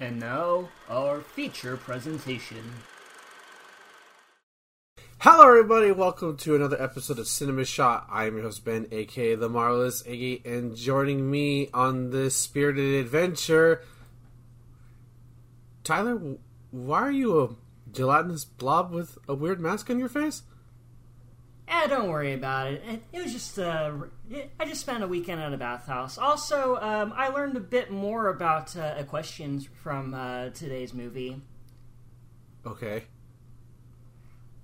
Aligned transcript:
And 0.00 0.20
now, 0.20 0.68
our 0.88 1.20
feature 1.20 1.76
presentation. 1.76 2.62
Hello, 5.18 5.48
everybody. 5.48 5.90
Welcome 5.90 6.36
to 6.36 6.54
another 6.54 6.80
episode 6.80 7.18
of 7.18 7.26
Cinema 7.26 7.64
Shot. 7.64 8.06
I 8.08 8.26
am 8.26 8.34
your 8.36 8.44
host, 8.44 8.64
Ben, 8.64 8.86
aka 8.92 9.34
The 9.34 9.48
Marvelous 9.48 10.04
Iggy, 10.04 10.46
and 10.46 10.76
joining 10.76 11.28
me 11.28 11.68
on 11.74 12.10
this 12.10 12.36
spirited 12.36 12.94
adventure, 12.94 13.82
Tyler, 15.82 16.36
why 16.70 17.00
are 17.00 17.10
you 17.10 17.40
a 17.40 17.56
gelatinous 17.90 18.44
blob 18.44 18.92
with 18.92 19.18
a 19.28 19.34
weird 19.34 19.58
mask 19.58 19.90
on 19.90 19.98
your 19.98 20.08
face? 20.08 20.42
Eh, 21.70 21.86
don't 21.86 22.08
worry 22.08 22.32
about 22.32 22.72
it. 22.72 22.82
It, 22.88 23.02
it 23.12 23.22
was 23.22 23.32
just 23.32 23.58
uh, 23.58 23.92
I 24.58 24.64
just 24.64 24.80
spent 24.80 25.04
a 25.04 25.08
weekend 25.08 25.40
at 25.40 25.52
a 25.52 25.58
bathhouse. 25.58 26.16
Also, 26.16 26.76
um, 26.76 27.12
I 27.14 27.28
learned 27.28 27.56
a 27.56 27.60
bit 27.60 27.90
more 27.90 28.28
about 28.28 28.74
uh, 28.76 28.94
equestrians 28.96 29.68
from 29.82 30.14
uh, 30.14 30.48
today's 30.50 30.94
movie. 30.94 31.42
Okay. 32.66 33.04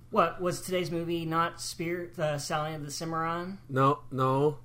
What 0.09 0.41
was 0.41 0.61
today's 0.61 0.89
movie? 0.89 1.25
Not 1.25 1.61
Spirit, 1.61 2.15
the 2.15 2.39
Stallion 2.39 2.75
of 2.75 2.85
the 2.85 2.91
Cimarron. 2.91 3.59
No, 3.69 3.99
no. 4.11 4.59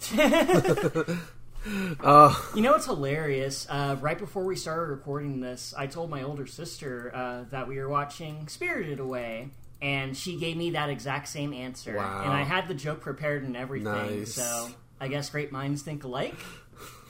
Uh, 2.02 2.34
you 2.54 2.62
know 2.62 2.72
what's 2.72 2.86
hilarious? 2.86 3.66
Uh, 3.68 3.96
right 4.00 4.18
before 4.18 4.44
we 4.44 4.56
started 4.56 4.90
recording 4.90 5.40
this, 5.40 5.74
I 5.76 5.86
told 5.86 6.08
my 6.08 6.22
older 6.22 6.46
sister 6.46 7.12
uh, 7.14 7.44
that 7.50 7.68
we 7.68 7.76
were 7.76 7.88
watching 7.88 8.48
Spirited 8.48 8.98
Away, 8.98 9.50
and 9.82 10.16
she 10.16 10.36
gave 10.36 10.56
me 10.56 10.70
that 10.70 10.90
exact 10.90 11.28
same 11.28 11.52
answer. 11.52 11.96
Wow. 11.96 12.22
And 12.24 12.32
I 12.32 12.42
had 12.42 12.68
the 12.68 12.74
joke 12.74 13.00
prepared 13.00 13.42
and 13.42 13.56
everything. 13.56 13.92
Nice. 13.92 14.34
So 14.34 14.70
I 15.00 15.08
guess 15.08 15.30
great 15.30 15.52
minds 15.52 15.82
think 15.82 16.04
alike. 16.04 16.34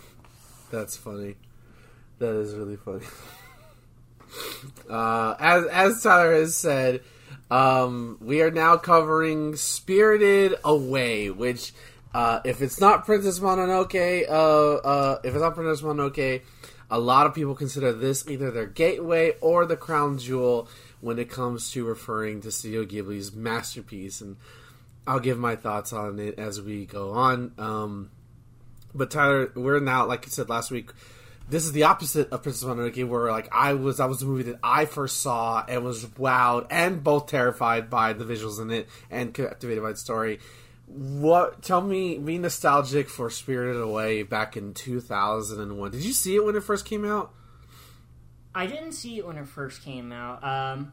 That's 0.70 0.96
funny. 0.96 1.36
That 2.18 2.34
is 2.34 2.54
really 2.54 2.76
funny. 2.76 3.04
uh, 4.90 5.34
as 5.38 5.66
as 5.66 6.02
Tyler 6.02 6.34
has 6.34 6.54
said, 6.54 7.00
um, 7.50 8.18
we 8.20 8.42
are 8.42 8.50
now 8.50 8.76
covering 8.76 9.56
Spirited 9.56 10.54
Away, 10.64 11.30
which, 11.30 11.72
uh, 12.14 12.40
if 12.44 12.62
it's 12.62 12.80
not 12.80 13.04
Princess 13.04 13.40
Mononoke, 13.40 14.28
uh, 14.28 14.74
uh, 14.76 15.20
if 15.24 15.34
it's 15.34 15.42
not 15.42 15.54
Princess 15.54 15.82
Mononoke, 15.82 16.42
a 16.90 16.98
lot 16.98 17.26
of 17.26 17.34
people 17.34 17.54
consider 17.54 17.92
this 17.92 18.28
either 18.28 18.50
their 18.50 18.66
gateway 18.66 19.32
or 19.40 19.66
the 19.66 19.76
crown 19.76 20.18
jewel 20.18 20.68
when 21.00 21.18
it 21.18 21.30
comes 21.30 21.70
to 21.72 21.84
referring 21.84 22.40
to 22.42 22.50
Studio 22.50 22.84
Ghibli's 22.84 23.32
masterpiece. 23.32 24.20
And 24.20 24.36
I'll 25.06 25.20
give 25.20 25.38
my 25.38 25.56
thoughts 25.56 25.92
on 25.92 26.18
it 26.18 26.38
as 26.38 26.60
we 26.60 26.86
go 26.86 27.12
on. 27.12 27.52
Um, 27.58 28.10
but 28.94 29.10
Tyler, 29.10 29.50
we're 29.54 29.80
now, 29.80 30.06
like 30.06 30.26
you 30.26 30.30
said 30.30 30.48
last 30.48 30.70
week, 30.70 30.90
this 31.48 31.64
is 31.64 31.72
the 31.72 31.82
opposite 31.82 32.30
of 32.30 32.42
Princess 32.42 32.62
Mononoke, 32.62 33.08
where 33.08 33.30
like 33.30 33.48
I 33.50 33.74
was, 33.74 33.96
that 33.96 34.08
was 34.08 34.20
the 34.20 34.26
movie 34.26 34.44
that 34.44 34.60
I 34.62 34.84
first 34.84 35.20
saw 35.20 35.64
and 35.68 35.84
was 35.84 36.04
wowed 36.04 36.66
and 36.70 37.02
both 37.02 37.26
terrified 37.26 37.90
by 37.90 38.12
the 38.12 38.24
visuals 38.24 38.60
in 38.60 38.70
it 38.70 38.88
and 39.10 39.34
captivated 39.34 39.82
by 39.82 39.90
the 39.90 39.96
story. 39.96 40.38
What? 40.86 41.62
Tell 41.62 41.80
me, 41.80 42.18
be 42.18 42.38
nostalgic 42.38 43.08
for 43.08 43.30
Spirited 43.30 43.80
Away 43.80 44.24
back 44.24 44.56
in 44.56 44.74
two 44.74 45.00
thousand 45.00 45.60
and 45.60 45.78
one. 45.78 45.92
Did 45.92 46.04
you 46.04 46.12
see 46.12 46.34
it 46.34 46.44
when 46.44 46.56
it 46.56 46.64
first 46.64 46.84
came 46.84 47.04
out? 47.04 47.32
I 48.54 48.66
didn't 48.66 48.92
see 48.92 49.18
it 49.18 49.26
when 49.26 49.36
it 49.36 49.46
first 49.46 49.82
came 49.82 50.12
out. 50.12 50.42
Um, 50.42 50.92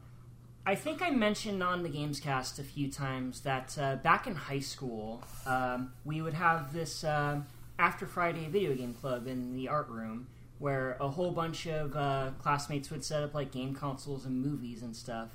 I 0.66 0.76
think 0.76 1.02
I 1.02 1.10
mentioned 1.10 1.64
on 1.64 1.82
the 1.82 1.90
Gamescast 1.90 2.60
a 2.60 2.64
few 2.64 2.92
times 2.92 3.42
that 3.42 3.78
uh, 3.80 3.96
back 3.96 4.28
in 4.28 4.36
high 4.36 4.60
school, 4.60 5.24
um, 5.46 5.94
we 6.06 6.22
would 6.22 6.34
have 6.34 6.74
this 6.74 7.04
uh, 7.04 7.42
After 7.80 8.06
Friday 8.06 8.48
video 8.48 8.76
game 8.76 8.94
club 8.94 9.28
in 9.28 9.56
the 9.56 9.70
art 9.70 9.88
room 9.90 10.28
where 10.60 10.98
a 11.00 11.08
whole 11.08 11.32
bunch 11.32 11.68
of 11.68 11.96
uh, 11.96 12.32
classmates 12.40 12.92
would 12.92 13.04
set 13.04 13.24
up 13.24 13.34
like 13.34 13.52
game 13.52 13.74
consoles 13.74 14.26
and 14.26 14.42
movies 14.42 14.82
and 14.82 14.96
stuff. 14.96 15.30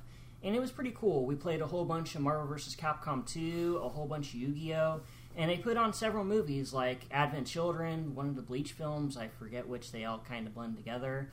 And 0.44 0.54
it 0.56 0.60
was 0.60 0.72
pretty 0.72 0.92
cool. 0.94 1.24
We 1.24 1.36
played 1.36 1.60
a 1.60 1.66
whole 1.66 1.84
bunch 1.84 2.14
of 2.14 2.20
Marvel 2.20 2.46
vs. 2.46 2.74
Capcom 2.74 3.24
2, 3.24 3.80
a 3.82 3.88
whole 3.88 4.06
bunch 4.06 4.28
of 4.28 4.34
Yu 4.34 4.48
Gi 4.48 4.74
Oh! 4.74 5.00
And 5.36 5.50
they 5.50 5.56
put 5.56 5.77
on 5.77 5.92
several 5.92 6.24
movies 6.24 6.72
like 6.72 7.06
Advent 7.11 7.46
Children, 7.46 8.14
one 8.14 8.28
of 8.28 8.36
the 8.36 8.42
Bleach 8.42 8.72
films, 8.72 9.16
I 9.16 9.28
forget 9.28 9.66
which 9.66 9.92
they 9.92 10.05
all 10.05 10.18
kind 10.28 10.46
of 10.46 10.55
blend 10.55 10.77
together. 10.77 11.30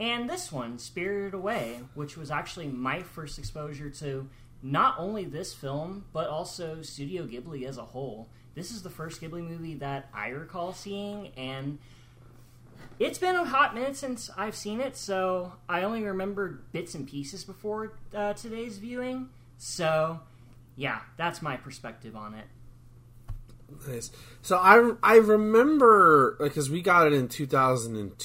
And 0.00 0.28
this 0.28 0.50
one, 0.50 0.78
Spirited 0.78 1.34
Away, 1.34 1.80
which 1.94 2.16
was 2.16 2.30
actually 2.30 2.66
my 2.66 3.02
first 3.02 3.38
exposure 3.38 3.90
to 3.90 4.28
not 4.62 4.96
only 4.98 5.24
this 5.24 5.52
film, 5.54 6.04
but 6.12 6.28
also 6.28 6.82
Studio 6.82 7.24
Ghibli 7.24 7.66
as 7.66 7.78
a 7.78 7.84
whole. 7.84 8.28
This 8.54 8.70
is 8.70 8.82
the 8.82 8.90
first 8.90 9.20
Ghibli 9.20 9.46
movie 9.46 9.74
that 9.76 10.08
I 10.12 10.28
recall 10.28 10.72
seeing, 10.72 11.28
and 11.36 11.78
it's 12.98 13.18
been 13.18 13.36
a 13.36 13.44
hot 13.44 13.74
minute 13.74 13.96
since 13.96 14.30
I've 14.36 14.54
seen 14.54 14.80
it, 14.80 14.96
so 14.96 15.52
I 15.68 15.82
only 15.82 16.04
remembered 16.04 16.70
bits 16.72 16.94
and 16.94 17.08
pieces 17.08 17.44
before 17.44 17.94
uh, 18.14 18.34
today's 18.34 18.78
viewing. 18.78 19.30
So, 19.58 20.20
yeah, 20.76 21.00
that's 21.16 21.42
my 21.42 21.56
perspective 21.56 22.14
on 22.16 22.34
it. 22.34 22.46
Nice. 23.88 24.10
So 24.42 24.58
I 24.58 24.92
I 25.02 25.16
remember 25.16 26.36
because 26.38 26.68
we 26.68 26.82
got 26.82 27.06
it 27.06 27.14
in 27.14 27.28
two 27.28 27.46
thousand 27.46 28.18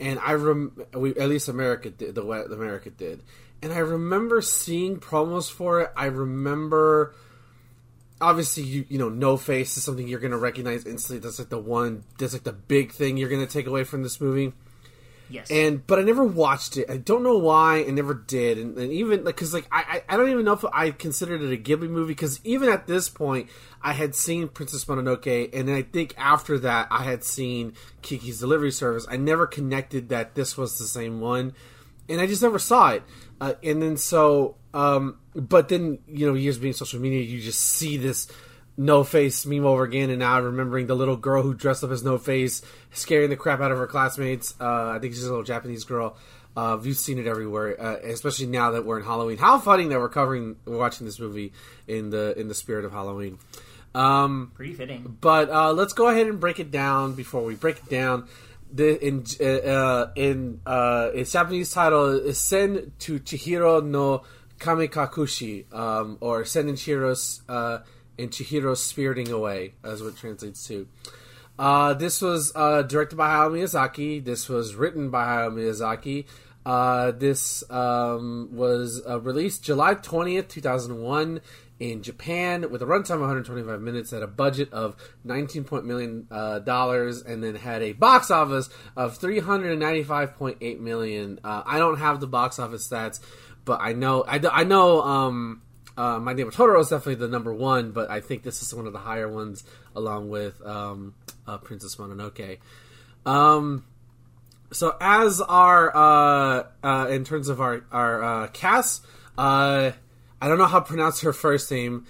and 0.00 0.18
I 0.18 0.34
rem 0.34 0.72
we 0.92 1.14
at 1.16 1.28
least 1.28 1.48
America 1.48 1.90
did 1.90 2.14
the 2.14 2.24
way 2.24 2.42
America 2.42 2.90
did, 2.90 3.22
and 3.62 3.72
I 3.72 3.78
remember 3.78 4.40
seeing 4.40 4.98
promos 4.98 5.50
for 5.50 5.80
it. 5.82 5.92
I 5.96 6.06
remember 6.06 7.14
obviously 8.20 8.62
you 8.62 8.84
you 8.88 8.98
know 8.98 9.08
no 9.08 9.36
face 9.36 9.76
is 9.76 9.84
something 9.84 10.06
you're 10.06 10.20
gonna 10.20 10.38
recognize 10.38 10.86
instantly. 10.86 11.18
That's 11.20 11.38
like 11.38 11.48
the 11.48 11.58
one 11.58 12.04
that's 12.18 12.32
like 12.32 12.44
the 12.44 12.52
big 12.52 12.92
thing 12.92 13.16
you're 13.16 13.28
gonna 13.28 13.46
take 13.46 13.66
away 13.66 13.84
from 13.84 14.02
this 14.02 14.20
movie. 14.20 14.52
Yes. 15.28 15.50
And 15.50 15.86
but 15.86 15.98
I 15.98 16.02
never 16.02 16.24
watched 16.24 16.76
it. 16.76 16.90
I 16.90 16.98
don't 16.98 17.22
know 17.22 17.38
why. 17.38 17.84
I 17.86 17.90
never 17.90 18.14
did. 18.14 18.58
And, 18.58 18.76
and 18.76 18.92
even 18.92 19.24
like 19.24 19.36
because 19.36 19.54
like 19.54 19.66
I, 19.72 20.02
I 20.08 20.14
I 20.14 20.16
don't 20.16 20.30
even 20.30 20.44
know 20.44 20.52
if 20.52 20.64
I 20.72 20.90
considered 20.90 21.42
it 21.42 21.52
a 21.52 21.56
Ghibli 21.56 21.88
movie 21.88 22.12
because 22.12 22.40
even 22.44 22.68
at 22.68 22.86
this 22.86 23.08
point 23.08 23.48
I 23.82 23.92
had 23.92 24.14
seen 24.14 24.48
Princess 24.48 24.84
Mononoke 24.84 25.50
and 25.52 25.70
I 25.70 25.82
think 25.82 26.14
after 26.18 26.58
that 26.60 26.88
I 26.90 27.04
had 27.04 27.24
seen 27.24 27.74
Kiki's 28.02 28.40
Delivery 28.40 28.70
Service. 28.70 29.06
I 29.08 29.16
never 29.16 29.46
connected 29.46 30.10
that 30.10 30.34
this 30.34 30.56
was 30.56 30.78
the 30.78 30.86
same 30.86 31.20
one, 31.20 31.54
and 32.08 32.20
I 32.20 32.26
just 32.26 32.42
never 32.42 32.58
saw 32.58 32.90
it. 32.90 33.02
Uh, 33.40 33.54
and 33.62 33.82
then 33.82 33.96
so 33.96 34.56
um, 34.74 35.18
but 35.34 35.68
then 35.68 36.00
you 36.06 36.26
know 36.26 36.34
years 36.34 36.58
being 36.58 36.74
social 36.74 37.00
media, 37.00 37.22
you 37.22 37.40
just 37.40 37.60
see 37.60 37.96
this 37.96 38.28
no 38.76 39.04
face 39.04 39.46
meme 39.46 39.64
over 39.66 39.84
again, 39.84 40.10
and 40.10 40.18
now 40.18 40.36
I'm 40.36 40.44
remembering 40.44 40.86
the 40.86 40.96
little 40.96 41.16
girl 41.16 41.42
who 41.42 41.54
dressed 41.54 41.84
up 41.84 41.90
as 41.90 42.02
no 42.02 42.18
face, 42.18 42.62
scaring 42.92 43.30
the 43.30 43.36
crap 43.36 43.60
out 43.60 43.70
of 43.70 43.78
her 43.78 43.86
classmates. 43.86 44.54
Uh, 44.60 44.90
I 44.90 44.98
think 44.98 45.14
she's 45.14 45.24
a 45.24 45.28
little 45.30 45.44
Japanese 45.44 45.84
girl. 45.84 46.16
Uh, 46.56 46.78
you've 46.82 46.96
seen 46.96 47.18
it 47.18 47.26
everywhere, 47.26 47.80
uh, 47.80 47.96
especially 48.04 48.46
now 48.46 48.70
that 48.72 48.84
we're 48.84 48.98
in 48.98 49.04
Halloween. 49.04 49.38
How 49.38 49.58
funny 49.58 49.88
that 49.88 49.98
we're 49.98 50.08
covering, 50.08 50.56
we're 50.64 50.78
watching 50.78 51.04
this 51.04 51.18
movie 51.18 51.52
in 51.88 52.10
the 52.10 52.38
in 52.38 52.48
the 52.48 52.54
spirit 52.54 52.84
of 52.84 52.92
Halloween. 52.92 53.38
Um, 53.94 54.52
Pretty 54.54 54.74
fitting. 54.74 55.16
but 55.20 55.50
uh, 55.50 55.72
let's 55.72 55.92
go 55.92 56.08
ahead 56.08 56.26
and 56.26 56.40
break 56.40 56.58
it 56.60 56.70
down. 56.70 57.14
Before 57.14 57.44
we 57.44 57.54
break 57.54 57.78
it 57.78 57.88
down, 57.88 58.28
the 58.72 59.04
in 59.04 59.24
uh, 59.40 59.44
uh, 59.44 60.12
in 60.16 60.60
uh, 60.66 61.10
its 61.14 61.32
Japanese 61.32 61.72
title 61.72 62.10
is 62.10 62.38
Sen 62.38 62.92
to 63.00 63.18
Chihiro 63.20 63.84
no 63.84 64.22
Kamikakushi, 64.58 65.72
um, 65.72 66.18
or 66.20 66.44
Sen 66.44 66.68
in 66.68 66.74
Chihiro's 66.74 67.42
uh, 67.48 67.78
in 68.18 68.30
Chihiro's 68.30 68.82
Spiriting 68.82 69.30
Away, 69.30 69.74
as 69.82 70.02
what 70.02 70.16
translates 70.16 70.66
to. 70.68 70.88
Uh, 71.58 71.94
this 71.94 72.20
was 72.20 72.52
uh, 72.54 72.82
directed 72.82 73.16
by 73.16 73.28
Hayao 73.28 73.52
Miyazaki. 73.52 74.24
This 74.24 74.48
was 74.48 74.74
written 74.74 75.10
by 75.10 75.24
Hayao 75.24 75.52
Miyazaki. 75.52 76.26
Uh, 76.66 77.10
this 77.10 77.62
um, 77.70 78.48
was 78.52 79.02
uh, 79.06 79.20
released 79.20 79.62
July 79.62 79.94
20th, 79.94 80.48
2001 80.48 81.40
in 81.80 82.02
Japan 82.02 82.70
with 82.70 82.82
a 82.82 82.86
runtime 82.86 83.16
of 83.16 83.20
125 83.20 83.80
minutes 83.80 84.12
at 84.12 84.22
a 84.22 84.26
budget 84.26 84.72
of 84.72 84.96
19 85.24 85.66
million 85.84 86.26
uh, 86.30 86.60
dollars 86.60 87.20
and 87.22 87.42
then 87.42 87.56
had 87.56 87.82
a 87.82 87.92
box 87.92 88.30
office 88.30 88.70
of 88.96 89.18
395.8 89.18 90.80
million. 90.80 91.40
Uh, 91.42 91.62
I 91.66 91.78
don't 91.78 91.98
have 91.98 92.20
the 92.20 92.26
box 92.26 92.58
office 92.58 92.88
stats, 92.88 93.20
but 93.64 93.80
I 93.82 93.92
know 93.92 94.24
I, 94.26 94.40
I 94.50 94.64
know 94.64 95.02
um, 95.02 95.62
uh, 95.96 96.18
My 96.18 96.32
Neighbor 96.32 96.50
Totoro 96.50 96.80
is 96.80 96.88
definitely 96.88 97.16
the 97.16 97.28
number 97.28 97.52
one, 97.52 97.92
but 97.92 98.10
I 98.10 98.20
think 98.20 98.42
this 98.42 98.62
is 98.62 98.74
one 98.74 98.86
of 98.86 98.92
the 98.92 98.98
higher 98.98 99.28
ones 99.28 99.64
along 99.94 100.28
with 100.28 100.60
um, 100.66 101.14
uh, 101.46 101.58
Princess 101.58 101.96
Mononoke. 101.96 102.58
Um, 103.26 103.84
so 104.72 104.96
as 105.00 105.40
our 105.40 105.94
uh, 105.96 106.64
uh, 106.82 107.08
in 107.08 107.24
terms 107.24 107.48
of 107.48 107.60
our 107.60 107.84
our 107.92 108.22
uh, 108.22 108.46
cast, 108.48 109.04
uh, 109.38 109.92
I 110.40 110.48
don't 110.48 110.58
know 110.58 110.66
how 110.66 110.80
to 110.80 110.86
pronounce 110.86 111.20
her 111.20 111.32
first 111.32 111.70
name. 111.70 112.06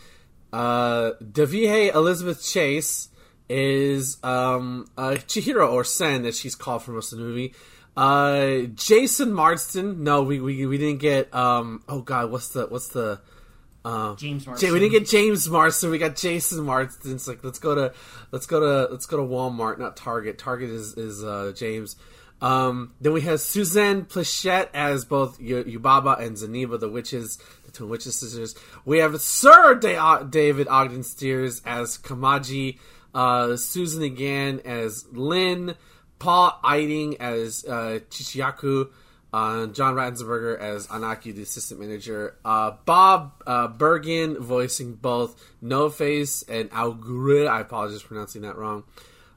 Uh, 0.52 1.12
Daveigh 1.22 1.94
Elizabeth 1.94 2.44
Chase 2.44 3.08
is 3.48 4.18
um, 4.22 4.88
uh, 4.96 5.16
Chihiro 5.26 5.70
or 5.70 5.84
Sen, 5.84 6.24
as 6.24 6.38
she's 6.38 6.54
called 6.54 6.82
for 6.82 6.92
most 6.92 7.12
of 7.12 7.18
the 7.18 7.24
movie. 7.24 7.54
Uh, 7.96 8.62
Jason 8.74 9.32
Marsden. 9.32 10.02
No, 10.02 10.22
we, 10.22 10.40
we 10.40 10.66
we 10.66 10.78
didn't 10.78 11.00
get. 11.00 11.32
Um, 11.34 11.82
oh 11.88 12.00
God, 12.00 12.30
what's 12.30 12.48
the 12.48 12.66
what's 12.66 12.88
the 12.88 13.20
uh, 13.84 14.14
James 14.16 14.46
we 14.46 14.54
didn't 14.56 14.90
get 14.92 15.06
James 15.08 15.48
Marsden. 15.48 15.90
We 15.90 15.98
got 15.98 16.16
Jason 16.16 16.64
Marsden. 16.64 17.12
It's 17.12 17.28
like 17.28 17.44
let's 17.44 17.58
go 17.58 17.74
to 17.74 17.92
let's 18.30 18.46
go 18.46 18.60
to 18.60 18.90
let's 18.92 19.06
go 19.06 19.18
to 19.18 19.22
Walmart, 19.22 19.78
not 19.78 19.96
Target. 19.96 20.38
Target 20.38 20.70
is 20.70 20.94
is 20.94 21.22
uh, 21.22 21.52
James. 21.54 21.96
Um, 22.40 22.92
then 23.00 23.12
we 23.12 23.22
have 23.22 23.40
Suzanne 23.40 24.04
Pleshette 24.04 24.68
as 24.74 25.04
both 25.04 25.38
y- 25.40 25.46
Yubaba 25.46 26.20
and 26.20 26.36
Zeniba, 26.36 26.78
the 26.78 26.88
witches, 26.90 27.38
the 27.64 27.70
two 27.72 27.86
witches 27.86 28.16
sisters. 28.16 28.54
We 28.84 28.98
have 28.98 29.18
Sir 29.20 29.74
Da- 29.76 30.24
David 30.24 30.68
Ogden 30.68 31.04
Stiers 31.04 31.62
as 31.64 31.96
Kamaji, 31.96 32.78
uh, 33.14 33.56
Susan 33.56 34.02
Egan 34.02 34.60
as 34.66 35.06
Lin, 35.12 35.74
Paul 36.18 36.58
Eiding 36.62 37.16
as 37.18 37.64
uh, 37.66 38.00
Chichiyaku, 38.10 38.90
uh, 39.34 39.66
John 39.66 39.96
Ratzenberger 39.96 40.56
as 40.60 40.86
Anaki, 40.86 41.34
the 41.34 41.42
assistant 41.42 41.80
manager, 41.80 42.36
uh, 42.44 42.70
Bob 42.84 43.32
uh, 43.44 43.66
Bergen 43.66 44.38
voicing 44.38 44.94
both 44.94 45.34
No 45.60 45.90
Face 45.90 46.44
and 46.48 46.70
Augure. 46.70 47.48
I 47.48 47.60
apologize 47.60 48.00
for 48.02 48.08
pronouncing 48.08 48.42
that 48.42 48.56
wrong. 48.56 48.84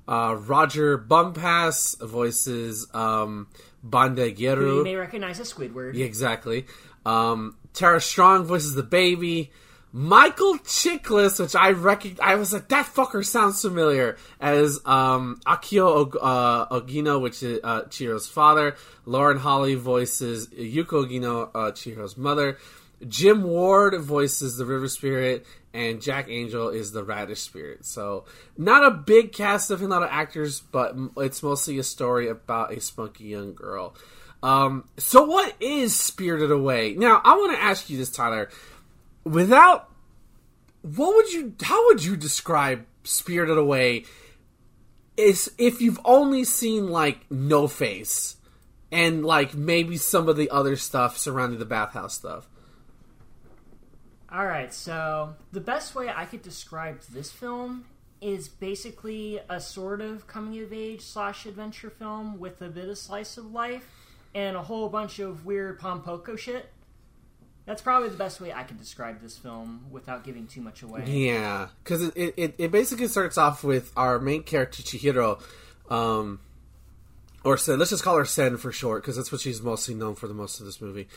Uh, 0.07 0.38
Roger 0.39 0.99
Bumpass 0.99 1.99
voices 1.99 2.88
um, 2.94 3.47
Bande 3.81 4.38
Who 4.38 4.77
you 4.77 4.83
may 4.83 4.95
recognize 4.95 5.39
as 5.39 5.51
Squidward. 5.51 5.95
Yeah, 5.95 6.05
exactly. 6.05 6.67
Um, 7.03 7.57
Tara 7.73 7.99
Strong 7.99 8.44
voices 8.44 8.75
the 8.75 8.83
baby. 8.83 9.51
Michael 9.94 10.57
Chiklis, 10.60 11.39
which 11.39 11.56
I 11.56 11.72
recognize, 11.72 12.19
I 12.22 12.36
was 12.36 12.54
like, 12.54 12.68
that 12.69 12.86
fucker 12.86 13.25
sounds 13.25 13.62
familiar, 13.62 14.18
as 14.39 14.80
um, 14.86 15.39
Akio 15.45 15.95
Og- 15.95 16.18
uh, 16.22 16.68
Ogino, 16.68 17.22
which 17.22 17.42
is 17.42 17.60
uh, 17.63 17.84
Chihiro's 17.84 18.28
father. 18.28 18.75
Lauren 19.06 19.38
Holly 19.38 19.75
voices 19.75 20.48
Yuko 20.48 21.07
Ogino, 21.07 21.50
uh, 21.56 21.72
Chihiro's 21.72 22.18
mother. 22.18 22.57
Jim 23.07 23.44
Ward 23.44 24.00
voices 24.01 24.57
the 24.57 24.66
River 24.66 24.88
Spirit, 24.88 25.45
and 25.74 26.01
Jack 26.01 26.30
Angel 26.30 26.69
is 26.69 26.92
the 26.92 27.04
Radish 27.04 27.42
Spirit. 27.42 27.86
So, 27.86 28.25
not 28.57 28.83
a 28.83 28.92
big 28.92 29.31
cast 29.31 29.69
of 29.69 29.81
a 29.81 29.88
lot 29.88 30.04
of 30.04 30.10
actors, 30.12 30.60
but 30.60 30.95
it's 31.18 31.44
mostly 31.44 31.78
a 31.78 31.83
story 31.83 32.28
about 32.28 32.74
a 32.74 32.81
spunky 32.81 33.25
young 33.25 33.54
girl. 33.54 33.95
Um, 34.42 34.88
so, 34.98 35.25
what 35.25 35.54
is 35.60 35.95
Spirited 35.95 36.51
Away? 36.51 36.94
Now, 36.94 37.22
I 37.24 37.36
want 37.36 37.56
to 37.56 37.63
ask 37.63 37.90
you 37.90 37.98
this, 37.98 38.10
Tyler. 38.10 38.50
Without, 39.27 39.91
what 40.81 41.15
would 41.15 41.33
you? 41.33 41.53
How 41.62 41.85
would 41.88 42.03
you 42.03 42.15
describe 42.15 42.85
Spirited 43.03 43.57
Away? 43.57 44.06
Is 45.15 45.51
if 45.57 45.81
you've 45.81 46.00
only 46.06 46.44
seen 46.44 46.89
like 46.89 47.29
No 47.31 47.68
Face 47.68 48.38
and 48.91 49.25
like 49.25 49.53
maybe 49.53 49.97
some 49.97 50.29
of 50.29 50.38
the 50.38 50.50
other 50.50 50.75
stuff 50.75 51.18
surrounding 51.18 51.59
the 51.59 51.65
bathhouse 51.65 52.13
stuff. 52.13 52.47
All 54.31 54.45
right, 54.45 54.74
so 54.74 55.35
the 55.51 55.62
best 55.62 55.95
way 55.95 56.09
I 56.09 56.25
could 56.25 56.41
describe 56.41 57.01
this 57.12 57.31
film 57.31 57.85
is 58.19 58.47
basically 58.47 59.39
a 59.50 59.59
sort 59.59 60.01
of 60.01 60.27
coming 60.27 60.62
of 60.62 60.73
age 60.73 61.01
slash 61.01 61.45
adventure 61.45 61.89
film 61.89 62.38
with 62.39 62.62
a 62.62 62.68
bit 62.68 62.89
of 62.89 62.97
slice 62.97 63.38
of 63.38 63.51
life 63.51 63.89
and 64.35 64.57
a 64.57 64.62
whole 64.62 64.89
bunch 64.89 65.19
of 65.19 65.45
weird 65.45 65.80
Pom 65.80 66.01
Poko 66.01 66.38
shit. 66.38 66.69
That's 67.68 67.81
probably 67.81 68.08
the 68.08 68.16
best 68.16 68.40
way 68.40 68.54
I 68.54 68.64
could 68.64 68.80
describe 68.80 69.22
this 69.22 69.38
film 69.38 69.88
without 69.92 70.24
giving 70.24 70.48
too 70.48 70.62
much 70.62 70.84
away. 70.84 71.04
Yeah, 71.06 71.68
because 71.84 72.02
it, 72.16 72.34
it 72.38 72.56
it 72.58 72.72
basically 72.72 73.08
starts 73.08 73.38
off 73.38 73.62
with 73.62 73.92
our 73.98 74.19
main 74.19 74.44
character 74.44 74.81
Chihiro, 74.81 75.42
um, 75.92 76.40
or 77.44 77.58
Sen. 77.58 77.78
Let's 77.78 77.92
just 77.92 78.04
call 78.04 78.16
her 78.16 78.24
Sen 78.24 78.56
for 78.56 78.72
short, 78.72 79.04
because 79.04 79.18
that's 79.18 79.34
what 79.34 79.42
she's 79.42 79.62
mostly 79.62 79.96
known 79.96 80.16
for 80.16 80.30
the 80.30 80.34
most 80.34 80.62
of 80.62 80.66
this 80.66 80.80
movie. 80.80 81.10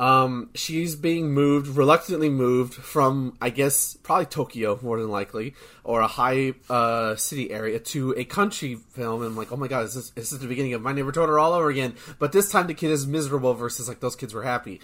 Um, 0.00 0.50
she's 0.56 0.96
being 0.96 1.32
moved, 1.32 1.68
reluctantly 1.68 2.28
moved 2.28 2.74
from, 2.74 3.36
I 3.40 3.50
guess, 3.50 3.96
probably 4.02 4.26
Tokyo, 4.26 4.76
more 4.82 4.98
than 4.98 5.08
likely, 5.08 5.54
or 5.84 6.00
a 6.00 6.08
high 6.08 6.54
uh, 6.68 7.14
city 7.14 7.52
area 7.52 7.78
to 7.78 8.12
a 8.16 8.24
country 8.24 8.74
film. 8.74 9.22
And 9.22 9.30
I'm 9.30 9.36
like, 9.36 9.52
oh 9.52 9.56
my 9.56 9.68
god, 9.68 9.84
is 9.84 9.94
this, 9.94 10.12
is 10.16 10.30
this 10.30 10.40
the 10.40 10.48
beginning 10.48 10.74
of 10.74 10.82
My 10.82 10.92
Neighbor 10.92 11.12
Totoro 11.12 11.40
all 11.40 11.52
over 11.52 11.70
again? 11.70 11.94
But 12.18 12.32
this 12.32 12.50
time 12.50 12.66
the 12.66 12.74
kid 12.74 12.90
is 12.90 13.06
miserable 13.06 13.54
versus 13.54 13.86
like 13.86 14.00
those 14.00 14.16
kids 14.16 14.34
were 14.34 14.42
happy 14.42 14.80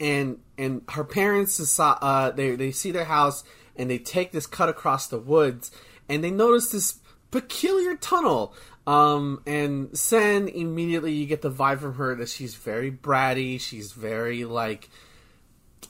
and 0.00 0.38
and 0.58 0.82
her 0.90 1.04
parents 1.04 1.78
uh, 1.78 2.30
they 2.30 2.56
they 2.56 2.70
see 2.72 2.90
their 2.90 3.04
house 3.04 3.44
and 3.76 3.90
they 3.90 3.98
take 3.98 4.32
this 4.32 4.46
cut 4.46 4.68
across 4.68 5.06
the 5.06 5.18
woods 5.18 5.70
and 6.08 6.24
they 6.24 6.30
notice 6.30 6.72
this 6.72 6.98
peculiar 7.30 7.96
tunnel. 7.96 8.54
Um, 8.86 9.42
and 9.46 9.96
Sen 9.96 10.48
immediately 10.48 11.12
you 11.12 11.26
get 11.26 11.42
the 11.42 11.50
vibe 11.50 11.80
from 11.80 11.94
her 11.94 12.14
that 12.16 12.28
she's 12.28 12.54
very 12.56 12.90
bratty. 12.90 13.60
She's 13.60 13.92
very 13.92 14.44
like 14.44 14.88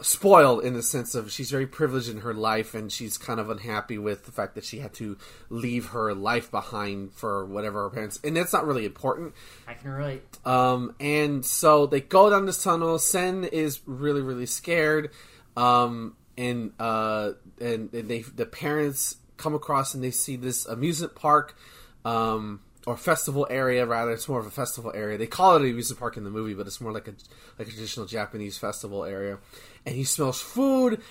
spoiled 0.01 0.65
in 0.65 0.75
the 0.75 0.83
sense 0.83 1.15
of 1.15 1.31
she's 1.31 1.51
very 1.51 1.67
privileged 1.67 2.09
in 2.09 2.19
her 2.19 2.33
life 2.33 2.75
and 2.75 2.91
she's 2.91 3.19
kind 3.19 3.41
of 3.41 3.51
unhappy 3.51 3.99
with 3.99 4.25
the 4.25 4.33
fact 4.33 4.55
that 4.55 4.65
she 4.65 4.79
had 4.79 4.95
to 4.95 5.17
leave 5.49 5.87
her 5.87 6.15
life 6.15 6.51
behind 6.51 7.13
for 7.13 7.45
whatever 7.45 7.83
her 7.83 7.91
parents 7.91 8.19
and 8.25 8.37
that's 8.37 8.53
not 8.53 8.67
really 8.67 8.87
important 8.87 9.35
I 9.67 9.75
can 9.75 9.91
relate. 9.91 10.23
um, 10.47 10.95
and 11.01 11.45
so 11.45 11.87
they 11.87 12.01
go 12.01 12.31
down 12.31 12.47
this 12.47 12.63
tunnel. 12.63 12.99
Sen 12.99 13.45
is 13.45 13.81
really, 13.87 14.23
really 14.23 14.47
scared. 14.47 15.11
Um, 15.57 16.17
and 16.39 16.73
uh, 16.79 17.33
and, 17.61 17.93
and 17.93 18.09
they 18.09 18.21
the 18.23 18.47
parents 18.47 19.17
come 19.37 19.55
across 19.55 19.95
and 19.95 20.03
they 20.03 20.11
see 20.11 20.37
this 20.37 20.67
amusement 20.67 21.15
park, 21.15 21.57
um, 22.05 22.61
or 22.87 22.97
festival 22.97 23.47
area 23.51 23.87
rather. 23.87 24.13
It's 24.13 24.29
more 24.29 24.41
of 24.41 24.47
a 24.47 24.51
festival 24.51 24.93
area. 24.95 25.19
They 25.19 25.27
call 25.27 25.57
it 25.57 25.63
a 25.63 25.71
amusement 25.71 26.01
park 26.01 26.17
in 26.17 26.25
the 26.25 26.31
movie, 26.31 26.55
but 26.55 26.67
it's 26.67 26.81
more 26.81 26.93
like 26.93 27.09
a 27.09 27.15
like 27.59 27.69
a 27.69 27.71
traditional 27.71 28.07
Japanese 28.07 28.59
festival 28.59 29.05
area. 29.05 29.39
And 29.85 29.95
he 29.95 30.05
smells 30.05 30.41
food. 30.41 31.03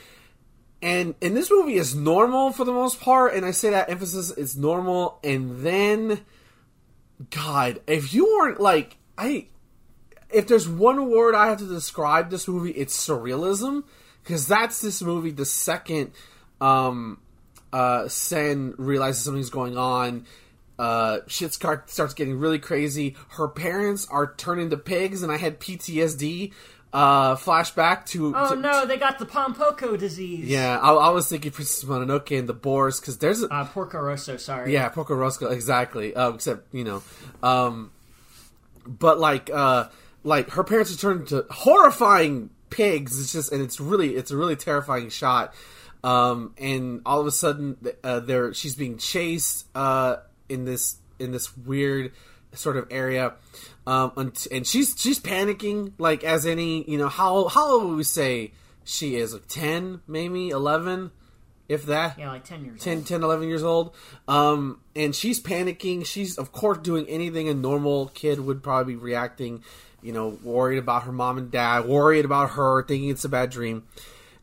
And 0.81 1.15
and 1.21 1.35
this 1.35 1.51
movie 1.51 1.75
is 1.75 1.93
normal 1.93 2.51
for 2.51 2.63
the 2.63 2.71
most 2.71 3.01
part, 3.01 3.33
and 3.33 3.45
I 3.45 3.51
say 3.51 3.71
that 3.71 3.89
emphasis 3.89 4.31
is 4.31 4.55
normal, 4.55 5.19
and 5.23 5.59
then 5.59 6.21
God, 7.29 7.81
if 7.85 8.13
you 8.13 8.25
weren't 8.25 8.61
like 8.61 8.95
I, 9.17 9.47
if 10.29 10.47
there's 10.47 10.69
one 10.69 11.11
word 11.11 11.35
I 11.35 11.47
have 11.47 11.57
to 11.57 11.67
describe 11.67 12.29
this 12.29 12.47
movie, 12.47 12.71
it's 12.71 12.95
surrealism 12.95 13.83
because 14.23 14.47
that's 14.47 14.79
this 14.79 15.01
movie. 15.01 15.31
The 15.31 15.43
second 15.43 16.11
um, 16.61 17.19
uh, 17.73 18.07
Sen 18.07 18.73
realizes 18.77 19.25
something's 19.25 19.49
going 19.49 19.77
on, 19.77 20.25
uh, 20.79 21.19
shit 21.27 21.53
start, 21.53 21.89
starts 21.89 22.13
getting 22.15 22.39
really 22.39 22.57
crazy. 22.59 23.15
Her 23.31 23.47
parents 23.47 24.07
are 24.09 24.33
turning 24.37 24.69
to 24.71 24.77
pigs, 24.77 25.21
and 25.21 25.31
I 25.31 25.37
had 25.37 25.59
PTSD 25.59 26.53
uh, 26.91 27.35
flashback 27.35 28.05
to. 28.07 28.33
Oh 28.35 28.55
to- 28.55 28.59
no, 28.59 28.85
they 28.85 28.97
got 28.97 29.19
the 29.19 29.25
Pom 29.25 29.53
Poko 29.53 29.95
disease. 29.99 30.47
Yeah, 30.47 30.79
I, 30.79 30.91
I 30.93 31.09
was 31.09 31.27
thinking 31.29 31.51
Princess 31.51 31.83
Mononoke 31.87 32.35
and 32.39 32.49
the 32.49 32.53
boars 32.53 32.99
because 32.99 33.17
there's 33.19 33.43
a, 33.43 33.47
Uh, 33.53 33.65
Porco 33.65 33.99
Rosso, 33.99 34.37
sorry. 34.37 34.73
yeah, 34.73 34.89
Porco 34.89 35.13
Rosso, 35.13 35.49
exactly. 35.51 36.15
Um, 36.15 36.35
except 36.35 36.73
you 36.73 36.83
know, 36.85 37.03
um, 37.43 37.91
but 38.87 39.19
like, 39.19 39.49
uh, 39.53 39.89
like 40.23 40.49
her 40.51 40.63
parents 40.63 40.91
are 40.93 40.97
turned 40.97 41.27
to 41.27 41.45
horrifying 41.51 42.49
pigs. 42.69 43.19
It's 43.19 43.31
just, 43.33 43.51
and 43.51 43.61
it's 43.61 43.79
really, 43.79 44.15
it's 44.15 44.31
a 44.31 44.37
really 44.37 44.55
terrifying 44.55 45.09
shot. 45.09 45.53
Um, 46.03 46.53
and 46.57 47.01
all 47.05 47.19
of 47.19 47.27
a 47.27 47.31
sudden, 47.31 47.75
uh, 48.03 48.21
there 48.21 48.53
she's 48.53 48.75
being 48.75 48.97
chased 48.97 49.67
uh, 49.75 50.17
in 50.49 50.65
this 50.65 50.97
in 51.19 51.31
this 51.31 51.55
weird 51.57 52.11
sort 52.53 52.77
of 52.77 52.87
area, 52.89 53.33
um, 53.85 54.11
and, 54.17 54.47
and 54.51 54.67
she's 54.67 54.95
she's 54.97 55.19
panicking 55.19 55.93
like 55.97 56.23
as 56.23 56.45
any 56.45 56.89
you 56.89 56.97
know 56.97 57.09
how 57.09 57.47
how 57.47 57.71
old 57.71 57.83
would 57.89 57.97
we 57.97 58.03
say 58.03 58.51
she 58.83 59.15
is? 59.15 59.33
Like 59.33 59.47
ten 59.47 60.01
maybe 60.07 60.49
eleven 60.49 61.11
if 61.67 61.85
that? 61.85 62.17
Yeah, 62.17 62.31
like 62.31 62.43
10 62.45 62.65
years 62.65 62.81
10, 62.81 62.97
old. 62.97 63.05
10 63.05 63.23
11 63.23 63.47
years 63.47 63.61
old. 63.61 63.95
Um, 64.27 64.81
and 64.95 65.15
she's 65.15 65.39
panicking. 65.39 66.03
She's 66.03 66.37
of 66.39 66.51
course 66.51 66.79
doing 66.79 67.05
anything 67.07 67.47
a 67.47 67.53
normal 67.53 68.07
kid 68.07 68.39
would 68.39 68.63
probably 68.63 68.95
be 68.95 68.99
reacting 68.99 69.63
you 70.01 70.13
know 70.13 70.37
worried 70.43 70.77
about 70.77 71.03
her 71.03 71.11
mom 71.11 71.37
and 71.37 71.51
dad 71.51 71.85
worried 71.85 72.25
about 72.25 72.51
her 72.51 72.83
thinking 72.83 73.09
it's 73.09 73.25
a 73.25 73.29
bad 73.29 73.49
dream 73.49 73.83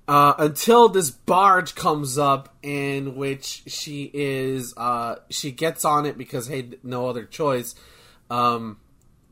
uh, 0.09 0.35
until 0.39 0.89
this 0.89 1.11
barge 1.11 1.75
comes 1.75 2.17
up 2.17 2.55
in 2.63 3.17
which 3.17 3.63
she 3.67 4.11
is 4.15 4.75
uh, 4.77 5.17
she 5.31 5.51
gets 5.51 5.85
on 5.85 6.07
it 6.07 6.17
because 6.17 6.47
hey 6.47 6.71
no 6.83 7.09
other 7.09 7.25
choice. 7.25 7.75
Um, 8.31 8.79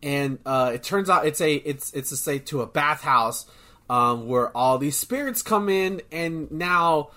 and 0.02 0.38
uh, 0.44 0.72
it 0.74 0.82
turns 0.82 1.08
out 1.08 1.26
it's 1.26 1.40
a 1.40 1.54
it's 1.54 1.92
it's 1.92 2.12
a 2.12 2.16
say 2.16 2.38
to 2.40 2.60
a 2.60 2.66
bathhouse 2.66 3.46
um, 3.88 4.26
where 4.26 4.54
all 4.56 4.78
these 4.78 4.96
spirits 4.96 5.42
come 5.42 5.68
in 5.68 6.02
and 6.10 6.50
now 6.50 7.10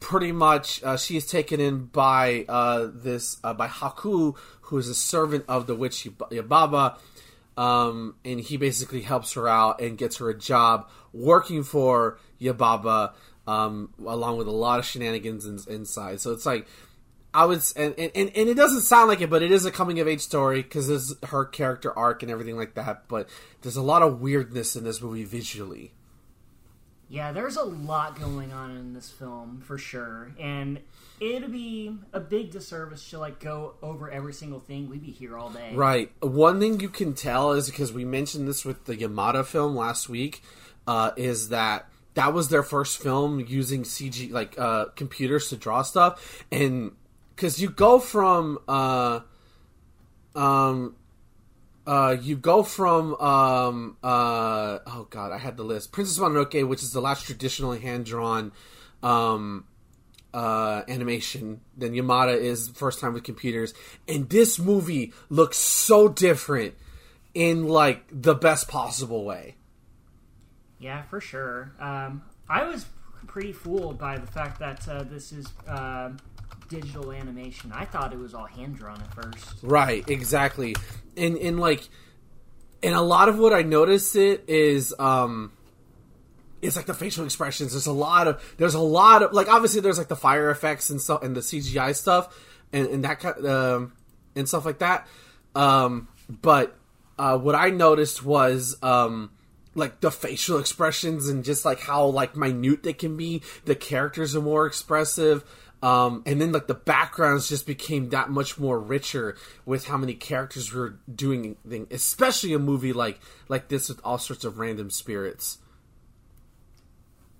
pretty 0.00 0.32
much 0.32 0.82
uh, 0.82 0.96
she 0.96 1.16
is 1.16 1.26
taken 1.26 1.60
in 1.60 1.84
by 1.84 2.44
uh, 2.48 2.88
this 2.92 3.36
by 3.36 3.68
Haku, 3.68 4.36
who 4.62 4.78
is 4.78 4.88
a 4.88 4.94
servant 4.94 5.44
of 5.48 5.66
the 5.66 5.74
witch 5.74 6.04
Yab- 6.04 6.30
Yababa, 6.30 6.98
um, 7.60 8.16
and 8.24 8.40
he 8.40 8.56
basically 8.56 9.02
helps 9.02 9.34
her 9.34 9.46
out 9.46 9.80
and 9.80 9.96
gets 9.96 10.16
her 10.16 10.28
a 10.28 10.36
job 10.36 10.88
working 11.12 11.62
for 11.62 12.18
Yababa, 12.40 13.12
um, 13.46 13.92
along 14.04 14.38
with 14.38 14.46
a 14.48 14.52
lot 14.52 14.78
of 14.78 14.84
shenanigans 14.84 15.46
in- 15.46 15.72
inside. 15.72 16.20
So 16.20 16.32
it's 16.32 16.46
like 16.46 16.66
I 17.34 17.46
would, 17.46 17.58
s- 17.58 17.72
and, 17.72 17.94
and 17.98 18.12
and 18.16 18.48
it 18.48 18.54
doesn't 18.54 18.82
sound 18.82 19.08
like 19.08 19.20
it, 19.22 19.30
but 19.30 19.42
it 19.42 19.50
is 19.50 19.64
a 19.64 19.70
coming 19.70 19.98
of 20.00 20.06
age 20.08 20.20
story 20.20 20.62
because 20.62 20.88
this 20.88 21.10
is 21.10 21.16
her 21.28 21.44
character 21.44 21.96
arc 21.98 22.22
and 22.22 22.30
everything 22.30 22.56
like 22.56 22.74
that. 22.74 23.08
But 23.08 23.28
there's 23.62 23.76
a 23.76 23.82
lot 23.82 24.02
of 24.02 24.20
weirdness 24.20 24.76
in 24.76 24.84
this 24.84 25.00
movie 25.00 25.24
visually. 25.24 25.92
Yeah, 27.08 27.32
there's 27.32 27.56
a 27.56 27.62
lot 27.62 28.18
going 28.18 28.52
on 28.54 28.70
in 28.76 28.94
this 28.94 29.10
film 29.10 29.60
for 29.66 29.76
sure, 29.76 30.32
and 30.40 30.80
it'd 31.20 31.52
be 31.52 31.94
a 32.14 32.20
big 32.20 32.50
disservice 32.50 33.08
to 33.10 33.18
like 33.18 33.38
go 33.38 33.74
over 33.82 34.10
every 34.10 34.32
single 34.32 34.60
thing. 34.60 34.88
We'd 34.88 35.02
be 35.02 35.10
here 35.10 35.36
all 35.36 35.50
day. 35.50 35.74
Right. 35.74 36.10
One 36.22 36.58
thing 36.58 36.80
you 36.80 36.88
can 36.88 37.12
tell 37.12 37.52
is 37.52 37.68
because 37.68 37.92
we 37.92 38.06
mentioned 38.06 38.48
this 38.48 38.64
with 38.64 38.86
the 38.86 38.96
Yamada 38.96 39.44
film 39.44 39.76
last 39.76 40.08
week, 40.08 40.42
uh, 40.86 41.12
is 41.16 41.50
that 41.50 41.88
that 42.14 42.34
was 42.34 42.48
their 42.48 42.62
first 42.62 42.98
film 42.98 43.40
using 43.40 43.84
CG 43.84 44.30
like 44.30 44.58
uh, 44.58 44.86
computers 44.96 45.48
to 45.48 45.56
draw 45.56 45.82
stuff, 45.82 46.44
and 46.50 46.92
because 47.34 47.60
you 47.60 47.70
go 47.70 47.98
from 47.98 48.58
uh, 48.68 49.20
um. 50.34 50.96
Uh, 51.84 52.16
you 52.22 52.36
go 52.36 52.62
from 52.62 53.16
um, 53.16 53.96
uh, 54.04 54.78
oh 54.86 55.08
god, 55.10 55.32
I 55.32 55.38
had 55.38 55.56
the 55.56 55.64
list. 55.64 55.90
Princess 55.90 56.16
Mononoke, 56.16 56.64
which 56.68 56.80
is 56.80 56.92
the 56.92 57.00
last 57.00 57.26
traditionally 57.26 57.80
hand 57.80 58.04
drawn 58.04 58.52
um, 59.02 59.64
uh, 60.32 60.82
animation. 60.88 61.60
Then 61.76 61.92
Yamada 61.92 62.36
is 62.36 62.68
first 62.68 63.00
time 63.00 63.14
with 63.14 63.24
computers, 63.24 63.74
and 64.06 64.28
this 64.30 64.60
movie 64.60 65.12
looks 65.28 65.58
so 65.58 66.08
different 66.08 66.74
in 67.34 67.66
like 67.66 68.04
the 68.10 68.34
best 68.34 68.68
possible 68.68 69.24
way. 69.24 69.56
Yeah, 70.82 71.02
for 71.02 71.20
sure. 71.20 71.72
Um, 71.78 72.22
I 72.48 72.64
was 72.64 72.86
pretty 73.28 73.52
fooled 73.52 73.98
by 73.98 74.18
the 74.18 74.26
fact 74.26 74.58
that 74.58 74.86
uh, 74.88 75.04
this 75.04 75.30
is 75.30 75.46
uh, 75.68 76.10
digital 76.68 77.12
animation. 77.12 77.70
I 77.72 77.84
thought 77.84 78.12
it 78.12 78.18
was 78.18 78.34
all 78.34 78.46
hand 78.46 78.76
drawn 78.76 79.00
at 79.00 79.14
first. 79.14 79.62
Right, 79.62 80.06
exactly. 80.10 80.74
And 81.16 81.36
and 81.36 81.60
like 81.60 81.88
and 82.82 82.94
a 82.94 83.00
lot 83.00 83.28
of 83.28 83.38
what 83.38 83.52
I 83.52 83.62
noticed 83.62 84.16
it 84.16 84.44
is 84.48 84.92
um 84.98 85.52
it's 86.62 86.74
like 86.74 86.86
the 86.86 86.94
facial 86.94 87.24
expressions. 87.24 87.72
There's 87.72 87.86
a 87.86 87.92
lot 87.92 88.26
of 88.26 88.54
there's 88.56 88.74
a 88.74 88.80
lot 88.80 89.22
of 89.22 89.32
like 89.32 89.48
obviously 89.48 89.82
there's 89.82 89.98
like 89.98 90.08
the 90.08 90.16
fire 90.16 90.50
effects 90.50 90.90
and 90.90 91.00
stuff 91.00 91.22
and 91.22 91.36
the 91.36 91.40
CGI 91.40 91.94
stuff 91.94 92.36
and, 92.72 92.88
and 92.88 93.04
that 93.04 93.20
kind 93.20 93.46
um, 93.46 93.92
and 94.34 94.48
stuff 94.48 94.64
like 94.64 94.80
that. 94.80 95.06
Um, 95.54 96.08
but 96.28 96.76
uh, 97.18 97.38
what 97.38 97.54
I 97.54 97.70
noticed 97.70 98.24
was 98.24 98.76
um, 98.82 99.30
like 99.74 100.00
the 100.00 100.10
facial 100.10 100.58
expressions 100.58 101.28
and 101.28 101.44
just 101.44 101.64
like 101.64 101.80
how 101.80 102.06
like 102.06 102.36
minute 102.36 102.82
they 102.82 102.92
can 102.92 103.16
be. 103.16 103.42
The 103.64 103.74
characters 103.74 104.36
are 104.36 104.42
more 104.42 104.66
expressive. 104.66 105.44
Um, 105.82 106.22
and 106.26 106.40
then 106.40 106.52
like 106.52 106.68
the 106.68 106.74
backgrounds 106.74 107.48
just 107.48 107.66
became 107.66 108.10
that 108.10 108.30
much 108.30 108.56
more 108.56 108.78
richer 108.78 109.36
with 109.66 109.86
how 109.86 109.96
many 109.96 110.14
characters 110.14 110.72
we 110.72 110.80
were 110.80 110.98
doing 111.12 111.56
things, 111.68 111.88
especially 111.90 112.52
a 112.52 112.60
movie 112.60 112.92
like 112.92 113.18
like 113.48 113.68
this 113.68 113.88
with 113.88 114.00
all 114.04 114.18
sorts 114.18 114.44
of 114.44 114.58
random 114.58 114.90
spirits. 114.90 115.58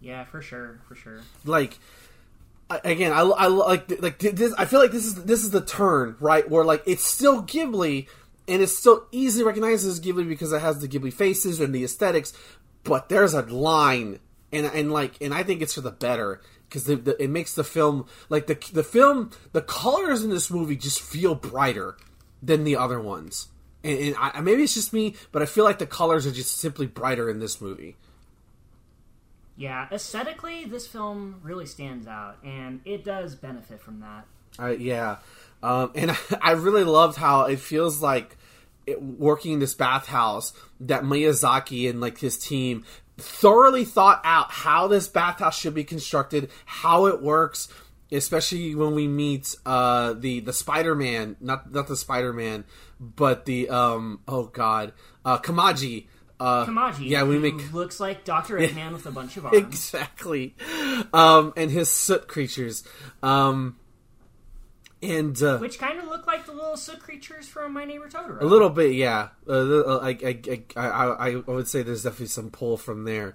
Yeah, 0.01 0.25
for 0.25 0.43
sure, 0.43 0.81
for 0.89 0.97
sure. 0.97 1.21
Like 1.45 1.79
again, 2.85 3.13
I, 3.13 3.21
I 3.21 3.47
like 3.47 4.03
like 4.03 4.19
this. 4.19 4.53
I 4.59 4.65
feel 4.65 4.81
like 4.81 4.91
this 4.91 5.05
is 5.05 5.25
this 5.25 5.45
is 5.45 5.51
the 5.51 5.61
turn 5.61 6.17
right 6.19 6.49
where 6.51 6.65
like 6.65 6.83
it's 6.87 7.05
still 7.05 7.43
Ghibli 7.45 8.09
and 8.49 8.63
it's 8.63 8.77
still 8.77 9.07
easily 9.13 9.45
recognized 9.45 9.87
as 9.87 10.01
Ghibli 10.01 10.29
because 10.29 10.53
it 10.53 10.61
has 10.61 10.81
the 10.81 10.89
Ghibli 10.89 11.13
faces 11.13 11.61
and 11.61 11.75
the 11.75 11.85
aesthetics, 11.85 12.33
but 12.85 13.09
there's 13.09 13.35
a 13.35 13.43
line 13.43 14.19
and 14.53 14.67
and 14.67 14.93
like 14.93 15.21
and 15.21 15.33
I 15.33 15.43
think 15.43 15.63
it's 15.63 15.75
for 15.75 15.81
the 15.81 15.91
better 15.91 16.41
because 16.69 16.89
it 16.89 17.31
makes 17.31 17.55
the 17.55 17.65
film 17.65 18.07
like 18.29 18.47
the 18.47 18.59
the 18.73 18.83
film 18.83 19.31
the 19.53 19.63
colors 19.63 20.25
in 20.25 20.31
this 20.31 20.51
movie 20.51 20.77
just 20.77 21.01
feel 21.01 21.35
brighter 21.35 21.97
than 22.43 22.65
the 22.65 22.77
other 22.77 23.01
ones. 23.01 23.49
And, 23.85 23.99
and 23.99 24.17
I, 24.19 24.41
maybe 24.41 24.63
it's 24.63 24.75
just 24.75 24.93
me, 24.93 25.15
but 25.31 25.43
I 25.43 25.47
feel 25.47 25.65
like 25.65 25.79
the 25.79 25.87
colors 25.87 26.27
are 26.27 26.33
just 26.33 26.59
simply 26.59 26.87
brighter 26.87 27.31
in 27.31 27.41
this 27.41 27.61
movie. 27.61 27.97
Yeah, 29.57 29.87
aesthetically, 29.93 30.65
this 30.65 30.87
film 30.87 31.41
really 31.43 31.67
stands 31.67 32.07
out, 32.07 32.39
and 32.43 32.81
it 32.85 33.05
does 33.05 33.35
benefit 33.35 33.81
from 33.81 34.01
that. 34.01 34.27
Uh, 34.59 34.69
yeah, 34.69 35.17
um, 35.63 35.93
and 35.95 36.11
I, 36.11 36.17
I 36.43 36.51
really 36.53 36.85
loved 36.85 37.17
how 37.17 37.45
it 37.45 37.61
feels 37.61 38.03
like 38.03 38.37
it, 38.87 39.03
working 39.03 39.53
in 39.55 39.59
this 39.59 39.75
bathhouse 39.75 40.53
that 40.81 41.03
Miyazaki 41.03 41.89
and 41.89 42.01
like 42.01 42.19
his 42.19 42.39
team 42.39 42.85
thoroughly 43.19 43.85
thought 43.85 44.21
out 44.25 44.51
how 44.51 44.89
this 44.89 45.09
bathhouse 45.09 45.59
should 45.59 45.75
be 45.75 45.85
constructed, 45.85 46.51
how 46.65 47.07
it 47.07 47.23
works, 47.23 47.69
especially 48.11 48.75
when 48.75 48.95
we 48.95 49.07
meet 49.07 49.55
uh, 49.65 50.15
the 50.15 50.41
the 50.41 50.53
Spider 50.53 50.95
Man, 50.95 51.37
not 51.41 51.73
not 51.73 51.87
the 51.87 51.97
Spider 51.97 52.33
Man, 52.33 52.65
but 53.01 53.45
the 53.45 53.69
um 53.69 54.21
oh 54.27 54.45
god, 54.45 54.93
uh, 55.25 55.39
Kamaji. 55.39 56.07
Uh, 56.41 56.67
Kamaji, 56.67 57.09
yeah, 57.09 57.23
we 57.23 57.39
make 57.39 57.73
looks 57.73 58.01
like 58.01 58.25
Doctor 58.25 58.57
Eggman 58.59 58.93
with 58.93 59.07
a 59.07 59.13
bunch 59.13 59.37
of 59.37 59.47
arms. 59.47 59.57
exactly, 59.59 60.57
um, 61.13 61.53
and 61.57 61.71
his 61.71 61.89
soot 61.89 62.27
creatures, 62.27 62.83
um, 63.23 63.77
and 65.03 65.41
uh, 65.43 65.59
Which 65.59 65.79
kind 65.79 65.99
of 65.99 66.07
look 66.07 66.27
like 66.27 66.47
the 66.47 66.53
little 66.53 66.77
soot 66.77 67.01
creatures 67.01 67.49
from 67.49 67.73
My 67.73 67.85
Neighbor 67.85 68.09
Totoro. 68.09 68.41
A 68.41 68.45
little 68.45 68.71
bit, 68.71 68.95
yeah. 68.95 69.29
Uh, 69.49 69.53
uh, 69.53 69.99
I, 70.01 70.11
I, 70.25 70.63
I, 70.77 70.87
I, 70.87 71.29
I 71.31 71.35
would 71.47 71.67
say 71.67 71.83
there's 71.83 72.05
definitely 72.05 72.27
some 72.27 72.51
pull 72.51 72.77
from 72.77 73.05
there. 73.05 73.35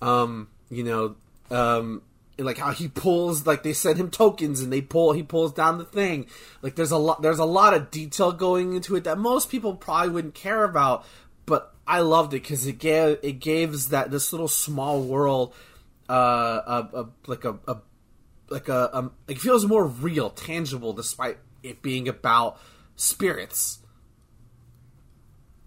Um, 0.00 0.48
you 0.70 0.84
know, 0.84 1.16
um, 1.50 2.02
and, 2.36 2.46
like 2.46 2.58
how 2.58 2.70
he 2.70 2.86
pulls, 2.86 3.46
like 3.46 3.64
they 3.64 3.72
send 3.72 3.98
him 3.98 4.10
tokens 4.10 4.60
and 4.60 4.72
they 4.72 4.80
pull, 4.80 5.12
he 5.12 5.24
pulls 5.24 5.52
down 5.52 5.78
the 5.78 5.84
thing. 5.84 6.26
Like 6.62 6.76
there's 6.76 6.92
a 6.92 6.98
lot, 6.98 7.20
there's 7.20 7.40
a 7.40 7.44
lot 7.44 7.74
of 7.74 7.90
detail 7.90 8.30
going 8.30 8.74
into 8.74 8.94
it 8.94 9.04
that 9.04 9.18
most 9.18 9.50
people 9.50 9.74
probably 9.74 10.10
wouldn't 10.10 10.34
care 10.34 10.62
about, 10.62 11.04
but 11.46 11.74
I 11.84 12.00
loved 12.00 12.32
it 12.32 12.42
because 12.42 12.66
it 12.66 12.78
gave, 12.78 13.18
it 13.22 13.40
gives 13.40 13.88
that 13.88 14.12
this 14.12 14.32
little 14.32 14.46
small 14.46 15.02
world, 15.02 15.52
uh, 16.08 16.14
a, 16.14 17.00
a 17.00 17.08
like 17.26 17.44
a, 17.44 17.58
a 17.66 17.78
like 18.50 18.68
a 18.68 18.96
um, 18.96 19.12
it 19.26 19.38
feels 19.38 19.66
more 19.66 19.86
real, 19.86 20.30
tangible, 20.30 20.92
despite 20.92 21.38
it 21.62 21.82
being 21.82 22.08
about 22.08 22.58
spirits. 22.96 23.80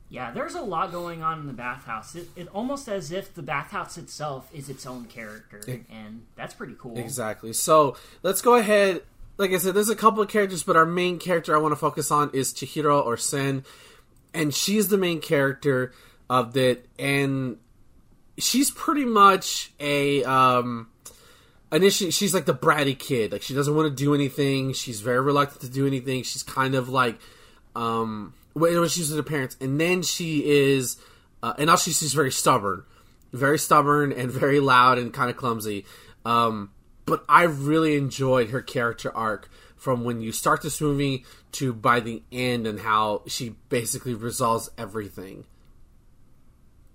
Yeah, 0.09 0.31
there's 0.31 0.55
a 0.55 0.61
lot 0.61 0.91
going 0.91 1.23
on 1.23 1.39
in 1.39 1.47
the 1.47 1.53
bathhouse. 1.53 2.15
It, 2.15 2.27
it 2.35 2.49
almost 2.49 2.89
as 2.89 3.13
if 3.13 3.33
the 3.33 3.41
bathhouse 3.41 3.97
itself 3.97 4.49
is 4.53 4.67
its 4.67 4.85
own 4.85 5.05
character, 5.05 5.61
and 5.89 6.25
that's 6.35 6.53
pretty 6.53 6.75
cool. 6.77 6.97
Exactly. 6.97 7.53
So 7.53 7.95
let's 8.21 8.41
go 8.41 8.55
ahead. 8.55 9.03
Like 9.37 9.51
I 9.51 9.57
said, 9.57 9.73
there's 9.73 9.89
a 9.89 9.95
couple 9.95 10.21
of 10.21 10.27
characters, 10.27 10.63
but 10.63 10.75
our 10.75 10.85
main 10.85 11.17
character 11.17 11.55
I 11.55 11.59
want 11.59 11.71
to 11.71 11.77
focus 11.77 12.11
on 12.11 12.29
is 12.33 12.53
Chihiro 12.53 13.05
or 13.05 13.15
Sen, 13.15 13.63
and 14.33 14.53
she's 14.53 14.89
the 14.89 14.97
main 14.97 15.21
character 15.21 15.93
of 16.29 16.51
that, 16.53 16.85
and 16.99 17.57
she's 18.37 18.69
pretty 18.69 19.05
much 19.05 19.71
a 19.79 20.25
um. 20.25 20.89
Initially, 21.71 22.11
she's 22.11 22.33
like 22.33 22.45
the 22.45 22.53
bratty 22.53 22.97
kid. 22.97 23.31
Like 23.31 23.41
she 23.41 23.53
doesn't 23.53 23.73
want 23.73 23.87
to 23.87 24.03
do 24.03 24.13
anything. 24.13 24.73
She's 24.73 24.99
very 24.99 25.21
reluctant 25.21 25.61
to 25.61 25.69
do 25.69 25.87
anything. 25.87 26.23
She's 26.23 26.43
kind 26.43 26.75
of 26.75 26.89
like, 26.89 27.17
um, 27.75 28.33
when 28.53 28.87
she's 28.89 29.09
with 29.09 29.17
her 29.17 29.23
parents, 29.23 29.55
and 29.61 29.79
then 29.79 30.01
she 30.01 30.45
is, 30.45 30.97
uh, 31.41 31.53
and 31.57 31.69
also 31.69 31.91
she's 31.91 32.13
very 32.13 32.31
stubborn, 32.31 32.83
very 33.31 33.57
stubborn 33.57 34.11
and 34.11 34.29
very 34.29 34.59
loud 34.59 34.97
and 34.97 35.13
kind 35.13 35.29
of 35.29 35.37
clumsy. 35.37 35.85
Um, 36.25 36.71
but 37.05 37.23
I 37.29 37.43
really 37.43 37.95
enjoyed 37.95 38.49
her 38.49 38.61
character 38.61 39.15
arc 39.15 39.49
from 39.77 40.03
when 40.03 40.21
you 40.21 40.31
start 40.31 40.61
this 40.61 40.79
movie 40.81 41.25
to 41.53 41.73
by 41.73 42.01
the 42.01 42.21
end, 42.31 42.67
and 42.67 42.79
how 42.79 43.23
she 43.27 43.55
basically 43.69 44.13
resolves 44.13 44.69
everything. 44.77 45.45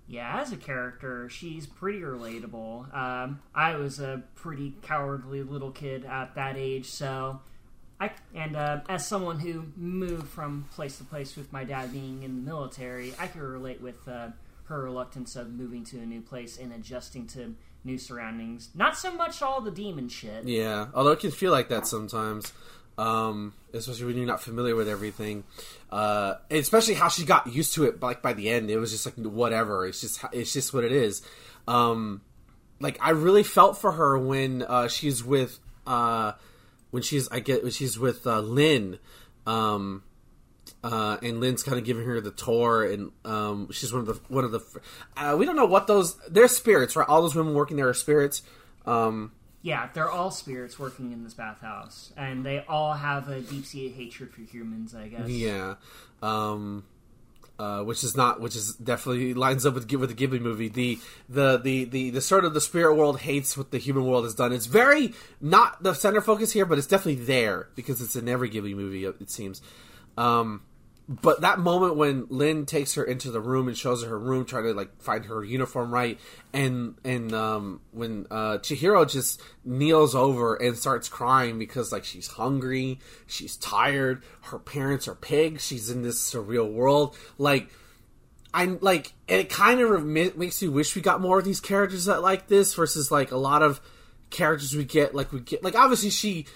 Yeah, 0.07 0.39
as 0.39 0.51
a 0.53 0.57
character, 0.57 1.29
she's 1.29 1.67
pretty 1.67 1.99
relatable. 1.99 2.95
Um, 2.95 3.41
I 3.53 3.75
was 3.75 3.99
a 3.99 4.23
pretty 4.35 4.73
cowardly 4.81 5.43
little 5.43 5.71
kid 5.71 6.05
at 6.05 6.35
that 6.35 6.55
age, 6.55 6.85
so 6.85 7.41
I 7.99 8.11
and 8.33 8.55
uh, 8.55 8.81
as 8.87 9.05
someone 9.05 9.39
who 9.39 9.65
moved 9.75 10.27
from 10.27 10.65
place 10.71 10.97
to 10.99 11.03
place 11.03 11.35
with 11.35 11.51
my 11.51 11.63
dad 11.63 11.91
being 11.91 12.23
in 12.23 12.35
the 12.35 12.41
military, 12.41 13.13
I 13.19 13.27
could 13.27 13.41
relate 13.41 13.81
with 13.81 14.07
uh, 14.07 14.29
her 14.65 14.83
reluctance 14.83 15.35
of 15.35 15.51
moving 15.51 15.83
to 15.85 15.97
a 15.99 16.05
new 16.05 16.21
place 16.21 16.57
and 16.57 16.71
adjusting 16.73 17.27
to 17.27 17.55
new 17.83 17.97
surroundings. 17.97 18.69
Not 18.75 18.97
so 18.97 19.11
much 19.11 19.41
all 19.41 19.61
the 19.61 19.71
demon 19.71 20.09
shit. 20.09 20.45
Yeah, 20.45 20.87
although 20.93 21.11
it 21.11 21.19
can 21.19 21.31
feel 21.31 21.51
like 21.51 21.69
that 21.69 21.87
sometimes, 21.87 22.53
um, 22.97 23.53
especially 23.73 24.05
when 24.05 24.17
you're 24.17 24.25
not 24.25 24.41
familiar 24.41 24.75
with 24.75 24.89
everything. 24.89 25.43
Uh, 25.91 26.35
especially 26.49 26.95
how 26.95 27.07
she 27.07 27.25
got 27.25 27.47
used 27.47 27.73
to 27.75 27.85
it. 27.85 28.01
Like 28.01 28.21
by 28.21 28.33
the 28.33 28.49
end, 28.49 28.69
it 28.69 28.77
was 28.77 28.91
just 28.91 29.05
like 29.05 29.15
whatever. 29.15 29.85
It's 29.85 30.01
just 30.01 30.23
it's 30.31 30.53
just 30.53 30.73
what 30.73 30.83
it 30.83 30.91
is. 30.91 31.21
Um, 31.67 32.21
like 32.79 32.97
I 33.01 33.11
really 33.11 33.43
felt 33.43 33.77
for 33.77 33.93
her 33.93 34.17
when 34.17 34.63
uh, 34.63 34.87
she's 34.87 35.23
with 35.23 35.59
uh, 35.85 36.33
when 36.91 37.03
she's 37.03 37.29
I 37.29 37.39
get 37.39 37.63
when 37.63 37.71
she's 37.71 37.97
with 37.97 38.25
uh, 38.25 38.41
Lin. 38.41 38.99
Um, 39.45 40.03
uh, 40.83 41.17
and 41.23 41.39
Lin's 41.39 41.63
kind 41.63 41.77
of 41.77 41.85
giving 41.85 42.05
her 42.05 42.21
the 42.21 42.31
tour, 42.31 42.83
and 42.83 43.11
um, 43.25 43.69
she's 43.71 43.91
one 43.91 44.01
of 44.01 44.07
the 44.07 44.19
one 44.27 44.43
of 44.43 44.51
the. 44.51 44.59
Uh, 45.15 45.35
we 45.37 45.45
don't 45.45 45.55
know 45.55 45.65
what 45.65 45.87
those 45.87 46.17
they're 46.27 46.47
spirits, 46.47 46.95
right? 46.95 47.07
All 47.07 47.21
those 47.21 47.35
women 47.35 47.53
working 47.53 47.77
there 47.77 47.89
are 47.89 47.93
spirits. 47.93 48.41
Um, 48.85 49.31
Yeah, 49.61 49.89
they're 49.93 50.09
all 50.09 50.31
spirits 50.31 50.77
working 50.77 51.11
in 51.11 51.23
this 51.23 51.33
bathhouse, 51.33 52.13
and 52.15 52.45
they 52.45 52.63
all 52.67 52.93
have 52.93 53.27
a 53.27 53.41
deep 53.41 53.65
seated 53.65 53.97
hatred 53.97 54.31
for 54.31 54.41
humans. 54.41 54.95
I 54.95 55.07
guess. 55.07 55.29
Yeah. 55.29 55.75
Um 56.21 56.83
uh, 57.59 57.81
which 57.81 58.03
is 58.03 58.15
not, 58.15 58.39
which 58.39 58.55
is 58.55 58.75
definitely 58.75 59.33
lines 59.33 59.65
up 59.65 59.73
with 59.73 59.91
with 59.91 60.15
the 60.15 60.27
Ghibli 60.27 60.39
movie. 60.39 60.67
The, 60.67 60.99
the 61.27 61.59
the 61.61 61.85
the 61.85 62.09
the 62.11 62.21
sort 62.21 62.45
of 62.45 62.53
the 62.53 62.61
spirit 62.61 62.95
world 62.95 63.19
hates 63.21 63.57
what 63.57 63.71
the 63.71 63.79
human 63.79 64.05
world 64.05 64.25
has 64.25 64.35
done. 64.35 64.53
It's 64.53 64.67
very 64.67 65.13
not 65.41 65.81
the 65.81 65.93
center 65.93 66.21
focus 66.21 66.51
here, 66.51 66.65
but 66.65 66.77
it's 66.77 66.87
definitely 66.87 67.25
there 67.25 67.69
because 67.75 68.01
it's 68.01 68.15
in 68.15 68.29
every 68.29 68.49
Ghibli 68.49 68.75
movie. 68.75 69.05
It 69.05 69.29
seems. 69.31 69.61
Um, 70.17 70.61
but 71.09 71.41
that 71.41 71.59
moment 71.59 71.95
when 71.95 72.27
Lin 72.29 72.65
takes 72.65 72.95
her 72.95 73.03
into 73.03 73.31
the 73.31 73.39
room 73.39 73.69
and 73.69 73.77
shows 73.77 74.03
her 74.03 74.09
her 74.09 74.19
room, 74.19 74.43
trying 74.45 74.65
to 74.65 74.73
like 74.73 75.01
find 75.01 75.25
her 75.25 75.43
uniform 75.43 75.93
right, 75.93 76.19
and 76.51 76.95
and 77.05 77.33
um, 77.33 77.79
when 77.91 78.27
uh, 78.29 78.57
Chihiro 78.57 79.09
just 79.09 79.41
kneels 79.63 80.15
over 80.15 80.55
and 80.55 80.77
starts 80.77 81.07
crying 81.07 81.57
because 81.59 81.93
like 81.93 82.03
she's 82.03 82.27
hungry, 82.27 82.99
she's 83.25 83.55
tired, 83.55 84.23
her 84.43 84.59
parents 84.59 85.07
are 85.07 85.15
pigs, 85.15 85.65
she's 85.65 85.89
in 85.89 86.01
this 86.03 86.19
surreal 86.31 86.71
world, 86.71 87.15
like. 87.37 87.69
I'm 88.53 88.79
like, 88.81 89.13
it 89.27 89.49
kind 89.49 89.81
of 89.81 90.03
makes 90.03 90.63
you 90.63 90.71
wish 90.71 90.95
we 90.95 91.01
got 91.01 91.21
more 91.21 91.37
of 91.37 91.45
these 91.45 91.59
characters 91.59 92.05
that 92.05 92.23
like 92.23 92.47
this 92.47 92.73
versus 92.73 93.11
like 93.11 93.31
a 93.31 93.37
lot 93.37 93.61
of 93.61 93.79
characters 94.31 94.75
we 94.75 94.85
get. 94.85 95.13
Like 95.13 95.31
we 95.31 95.41
get, 95.41 95.63
like 95.63 95.75
obviously 95.75 96.09
she 96.09 96.47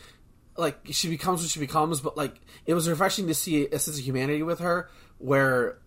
like 0.57 0.79
she 0.91 1.09
becomes 1.09 1.41
what 1.41 1.49
she 1.49 1.59
becomes, 1.59 2.01
but 2.01 2.17
like 2.17 2.39
it 2.65 2.73
was 2.73 2.89
refreshing 2.89 3.27
to 3.27 3.33
see 3.33 3.65
a 3.67 3.79
sense 3.79 3.97
of 3.97 4.05
humanity 4.05 4.43
with 4.43 4.59
her 4.59 4.89
where 5.17 5.77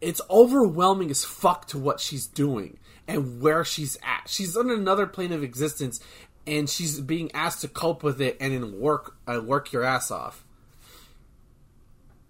it's 0.00 0.20
overwhelming 0.30 1.10
as 1.10 1.24
fuck 1.24 1.66
to 1.68 1.78
what 1.78 2.00
she's 2.00 2.26
doing 2.26 2.78
and 3.06 3.40
where 3.40 3.64
she's 3.64 3.96
at. 4.02 4.28
She's 4.28 4.56
on 4.56 4.70
another 4.70 5.06
plane 5.06 5.32
of 5.32 5.42
existence 5.42 6.00
and 6.46 6.68
she's 6.68 7.00
being 7.00 7.30
asked 7.32 7.60
to 7.60 7.68
cope 7.68 8.02
with 8.02 8.20
it 8.20 8.36
and 8.40 8.52
then 8.52 8.80
work 8.80 9.16
uh, 9.26 9.40
work 9.44 9.72
your 9.72 9.84
ass 9.84 10.10
off. 10.10 10.44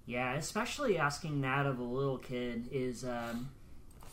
Yeah, 0.04 0.34
especially 0.34 0.99
asking 0.99 1.40
that 1.42 1.64
of 1.64 1.78
a 1.78 1.84
little 1.84 2.18
kid 2.18 2.68
is 2.72 3.04
um, 3.04 3.50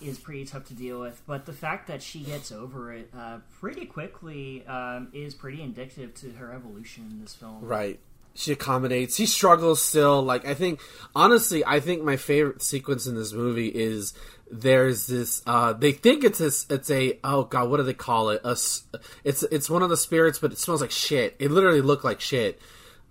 is 0.02 0.18
pretty 0.18 0.46
tough 0.46 0.66
to 0.66 0.74
deal 0.74 1.00
with. 1.00 1.22
But 1.26 1.46
the 1.46 1.54
fact 1.54 1.88
that 1.88 2.02
she 2.02 2.20
gets 2.20 2.52
over 2.52 2.94
it 2.94 3.10
uh, 3.18 3.40
pretty 3.60 3.86
quickly 3.86 4.66
um, 4.68 5.10
is 5.14 5.34
pretty 5.34 5.62
indicative 5.62 6.14
to 6.16 6.32
her 6.32 6.54
evolution 6.54 7.08
in 7.12 7.22
this 7.22 7.34
film. 7.36 7.60
Right. 7.62 8.00
She 8.36 8.52
accommodates. 8.52 9.16
She 9.16 9.26
struggles 9.26 9.84
still. 9.84 10.22
Like 10.22 10.46
I 10.46 10.54
think, 10.54 10.80
honestly, 11.16 11.66
I 11.66 11.80
think 11.80 12.04
my 12.04 12.16
favorite 12.16 12.62
sequence 12.62 13.06
in 13.06 13.16
this 13.16 13.34
movie 13.34 13.68
is 13.68 14.14
there's 14.52 15.08
this. 15.08 15.42
Uh, 15.46 15.74
they 15.74 15.92
think 15.92 16.24
it's 16.24 16.40
this. 16.40 16.66
It's 16.70 16.90
a 16.90 17.20
oh 17.24 17.44
god, 17.44 17.70
what 17.70 17.78
do 17.78 17.84
they 17.84 17.94
call 17.94 18.30
it? 18.30 18.42
A, 18.44 18.52
it's 19.24 19.44
it's 19.44 19.70
one 19.70 19.84
of 19.84 19.90
the 19.90 19.98
spirits, 19.98 20.40
but 20.40 20.52
it 20.52 20.58
smells 20.58 20.80
like 20.80 20.92
shit. 20.92 21.36
It 21.40 21.52
literally 21.52 21.82
looked 21.82 22.06
like 22.06 22.22
shit. 22.22 22.62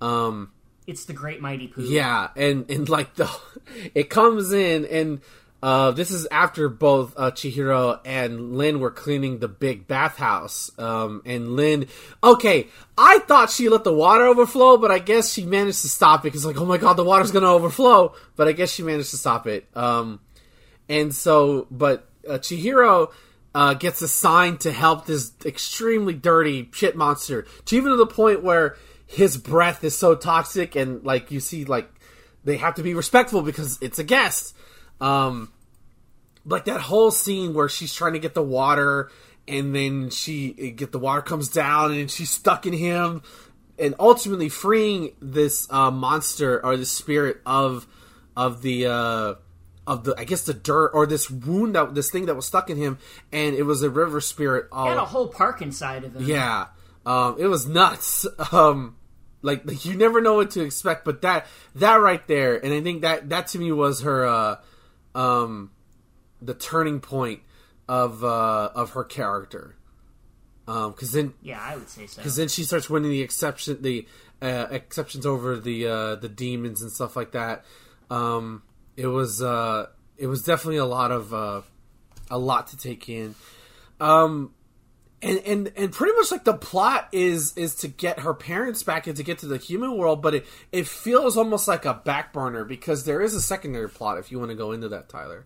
Um, 0.01 0.53
it's 0.87 1.05
the 1.05 1.13
Great 1.13 1.43
Mighty 1.43 1.69
Poo. 1.69 1.83
Yeah, 1.83 2.29
and 2.35 2.71
and 2.71 2.89
like 2.89 3.15
the 3.15 3.31
it 3.95 4.09
comes 4.09 4.53
in 4.53 4.87
and 4.87 5.21
uh, 5.61 5.91
this 5.91 6.11
is 6.13 6.27
after 6.31 6.69
both 6.69 7.15
uh, 7.17 7.33
Chihiro 7.33 8.01
and 8.05 8.57
Lin 8.57 8.79
were 8.79 8.93
cleaning 8.93 9.39
the 9.39 9.49
big 9.49 9.89
bathhouse. 9.89 10.71
Um, 10.79 11.23
and 11.27 11.57
Lin, 11.57 11.89
okay, 12.23 12.69
I 12.97 13.19
thought 13.21 13.51
she 13.51 13.69
let 13.69 13.83
the 13.83 13.93
water 13.93 14.25
overflow, 14.25 14.77
but 14.77 14.93
I 14.93 15.01
guess 15.01 15.33
she 15.33 15.45
managed 15.45 15.83
to 15.83 15.89
stop 15.89 16.21
it 16.21 16.25
because, 16.25 16.47
like, 16.47 16.59
oh 16.59 16.65
my 16.65 16.79
god, 16.79 16.95
the 16.95 17.05
water's 17.05 17.33
gonna 17.33 17.53
overflow. 17.53 18.15
But 18.37 18.47
I 18.47 18.53
guess 18.53 18.71
she 18.71 18.85
managed 18.85 19.11
to 19.11 19.17
stop 19.17 19.49
it. 19.49 19.67
Um, 19.75 20.21
and 20.89 21.13
so, 21.13 21.67
but 21.73 22.09
uh, 22.29 22.35
Chihiro 22.35 23.11
uh, 23.53 23.75
gets 23.75 24.01
assigned 24.01 24.61
to 24.61 24.71
help 24.71 25.07
this 25.07 25.33
extremely 25.45 26.15
dirty 26.15 26.71
shit 26.73 26.95
monster, 26.95 27.47
to 27.65 27.77
even 27.77 27.91
to 27.91 27.97
the 27.97 28.07
point 28.07 28.45
where 28.45 28.77
his 29.07 29.37
breath 29.37 29.83
is 29.83 29.97
so 29.97 30.15
toxic, 30.15 30.77
and 30.77 31.03
like 31.03 31.33
you 31.33 31.41
see, 31.41 31.65
like 31.65 31.91
they 32.45 32.59
have 32.59 32.77
to 32.77 32.85
be 32.85 32.95
respectful 32.95 33.43
because 33.43 33.77
it's 33.83 33.99
a 33.99 34.05
guest. 34.05 34.55
Um, 35.01 35.53
like 36.45 36.65
that 36.65 36.81
whole 36.81 37.11
scene 37.11 37.55
where 37.55 37.69
she's 37.69 37.95
trying 37.95 38.15
to 38.15 38.19
get 38.19 38.35
the 38.35 38.43
water 38.43 39.11
and 39.47 39.75
then 39.75 40.11
she 40.11 40.73
get 40.73 40.93
the 40.93 40.99
water 40.99 41.23
comes 41.23 41.49
down 41.49 41.93
and 41.93 42.11
she's 42.11 42.31
stuck 42.31 42.67
in 42.67 42.73
him 42.73 43.23
and 43.79 43.95
ultimately 43.99 44.49
freeing 44.49 45.15
this 45.21 45.71
uh, 45.71 45.91
monster 45.91 46.65
or 46.65 46.77
the 46.77 46.87
spirit 46.87 47.41
of 47.47 47.87
of 48.37 48.63
the 48.63 48.87
uh, 48.87 49.35
of 49.87 50.05
the 50.05 50.15
I 50.19 50.25
guess 50.25 50.43
the 50.43 50.55
dirt 50.55 50.91
or 50.95 51.07
this 51.07 51.31
wound 51.31 51.75
that 51.75 51.95
this 51.95 52.11
thing 52.11 52.27
that 52.27 52.35
was 52.35 52.47
stuck 52.47 52.71
in 52.71 52.77
him 52.77 52.99
and 53.33 53.55
it 53.55 53.63
was 53.63 53.83
a 53.83 53.91
river 53.91 54.21
spirit. 54.21 54.69
All, 54.73 54.89
had 54.89 54.97
a 54.97 55.05
whole 55.05 55.29
park 55.29 55.63
inside 55.63 56.05
of 56.05 56.17
him. 56.17 56.25
Yeah, 56.25 56.67
um, 57.07 57.37
it 57.39 57.47
was 57.47 57.67
nuts. 57.67 58.27
Um, 58.53 58.97
like, 59.41 59.65
like 59.67 59.85
you 59.85 59.97
never 59.97 60.21
know 60.21 60.35
what 60.35 60.51
to 60.53 60.63
expect, 60.63 61.05
but 61.05 61.23
that 61.23 61.47
that 61.77 61.97
right 61.97 62.27
there, 62.27 62.57
and 62.57 62.75
I 62.75 62.81
think 62.81 63.03
that 63.03 63.29
that 63.29 63.47
to 63.49 63.59
me 63.59 63.71
was 63.71 64.01
her. 64.01 64.27
Uh, 64.27 64.57
um, 65.19 65.73
the 66.41 66.55
turning 66.55 67.01
point 67.01 67.41
of 67.89 68.23
uh, 68.23 68.71
of 68.75 68.91
her 68.91 69.05
character. 69.05 69.75
Because 70.65 71.15
um, 71.15 71.21
then, 71.21 71.35
yeah, 71.43 71.61
I 71.61 71.77
would 71.77 71.89
say 71.89 72.07
so. 72.07 72.21
Because 72.21 72.37
then 72.37 72.49
she 72.49 72.63
starts 72.63 72.91
winning 72.91 73.11
the 73.11 73.23
exception, 73.23 73.81
the 73.81 74.07
uh, 74.41 74.67
exceptions 74.71 75.27
over 75.27 75.59
the 75.59 75.87
uh, 75.87 76.15
the 76.17 76.29
demons 76.29 76.83
and 76.83 76.93
stuff 76.93 77.17
like 77.17 77.33
that. 77.33 77.65
Um, 78.11 78.63
it 78.97 79.07
was 79.07 79.43
uh, 79.43 79.87
it 80.17 80.27
was 80.27 80.43
definitely 80.45 80.77
a 80.77 80.85
lot 80.85 81.11
of 81.11 81.35
uh, 81.35 81.63
a 82.31 82.39
lot 82.39 82.69
to 82.69 82.77
take 82.77 83.09
in. 83.09 83.35
Um, 84.01 84.53
and 85.21 85.39
and 85.41 85.73
and 85.77 85.93
pretty 85.93 86.17
much 86.17 86.31
like 86.31 86.45
the 86.45 86.55
plot 86.55 87.09
is 87.13 87.57
is 87.57 87.75
to 87.75 87.89
get 87.89 88.21
her 88.21 88.35
parents 88.35 88.83
back 88.83 89.07
and 89.07 89.17
to 89.17 89.23
get 89.23 89.39
to 89.39 89.47
the 89.47 89.59
human 89.59 89.97
world 89.97 90.23
but 90.23 90.35
it 90.35 90.47
it 90.71 90.87
feels 90.87 91.37
almost 91.37 91.67
like 91.67 91.85
a 91.85 91.95
back 91.95 92.33
burner 92.33 92.65
because 92.65 93.05
there 93.05 93.21
is 93.21 93.35
a 93.35 93.41
secondary 93.41 93.89
plot 93.89 94.19
if 94.19 94.31
you 94.31 94.39
want 94.39 94.51
to 94.51 94.57
go 94.57 94.73
into 94.73 94.89
that 94.89 95.09
tyler. 95.09 95.45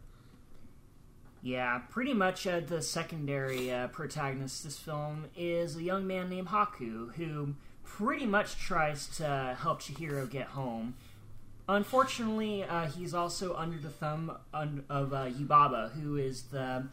Yeah 1.42 1.80
pretty 1.90 2.12
much 2.12 2.46
uh, 2.46 2.60
the 2.60 2.82
secondary 2.82 3.72
uh, 3.72 3.88
protagonist 3.88 4.64
this 4.64 4.78
film 4.78 5.26
is 5.36 5.76
a 5.76 5.82
young 5.82 6.06
man 6.06 6.28
named 6.28 6.48
haku 6.48 7.14
who 7.14 7.54
pretty 7.84 8.26
much 8.26 8.56
tries 8.56 9.06
to 9.16 9.56
help 9.58 9.80
chihiro 9.80 10.28
get 10.28 10.48
home. 10.48 10.94
Unfortunately 11.66 12.62
uh, 12.62 12.86
he's 12.90 13.14
also 13.14 13.56
under 13.56 13.78
the 13.78 13.88
thumb 13.88 14.36
of 14.52 15.14
uh, 15.14 15.30
yubaba 15.30 15.92
who 15.92 16.16
is 16.16 16.42
the 16.44 16.84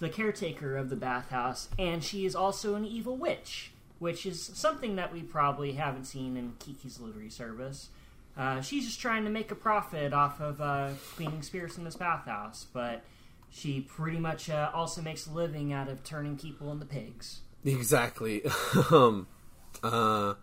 the 0.00 0.08
caretaker 0.08 0.76
of 0.76 0.90
the 0.90 0.96
bathhouse, 0.96 1.68
and 1.78 2.02
she 2.02 2.24
is 2.26 2.34
also 2.34 2.74
an 2.74 2.84
evil 2.84 3.16
witch, 3.16 3.70
which 3.98 4.26
is 4.26 4.50
something 4.54 4.96
that 4.96 5.12
we 5.12 5.22
probably 5.22 5.72
haven't 5.72 6.06
seen 6.06 6.36
in 6.36 6.54
Kiki's 6.58 6.96
Delivery 6.96 7.30
Service. 7.30 7.90
Uh, 8.36 8.60
she's 8.62 8.86
just 8.86 9.00
trying 9.00 9.24
to 9.24 9.30
make 9.30 9.50
a 9.50 9.54
profit 9.54 10.12
off 10.12 10.40
of 10.40 10.60
uh, 10.60 10.90
cleaning 11.14 11.42
spirits 11.42 11.76
in 11.76 11.84
this 11.84 11.96
bathhouse, 11.96 12.66
but 12.72 13.04
she 13.50 13.80
pretty 13.80 14.18
much 14.18 14.48
uh, 14.48 14.70
also 14.72 15.02
makes 15.02 15.26
a 15.26 15.30
living 15.30 15.72
out 15.72 15.88
of 15.88 16.02
turning 16.02 16.38
people 16.38 16.72
into 16.72 16.86
pigs. 16.86 17.40
Exactly. 17.64 18.42
um, 18.90 19.26
uh, 19.82 20.34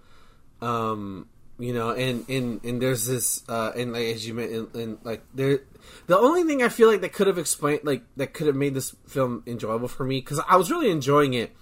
um, 0.61 1.27
you 1.59 1.73
know, 1.73 1.91
and 1.91 2.27
and 2.29 2.63
and 2.63 2.81
there's 2.81 3.05
this, 3.05 3.43
uh, 3.49 3.71
and 3.75 3.93
like 3.93 4.05
as 4.07 4.27
you 4.27 4.33
mentioned, 4.33 4.69
and, 4.73 4.81
and 4.81 4.97
like 5.03 5.23
there, 5.33 5.61
the 6.05 6.17
only 6.17 6.43
thing 6.43 6.61
I 6.61 6.69
feel 6.69 6.87
like 6.87 7.01
that 7.01 7.13
could 7.13 7.27
have 7.27 7.37
explained, 7.37 7.81
like 7.83 8.03
that 8.17 8.33
could 8.33 8.47
have 8.47 8.55
made 8.55 8.73
this 8.73 8.95
film 9.07 9.43
enjoyable 9.47 9.87
for 9.87 10.03
me, 10.03 10.19
because 10.19 10.39
I 10.47 10.57
was 10.57 10.69
really 10.69 10.91
enjoying 10.91 11.33
it. 11.33 11.55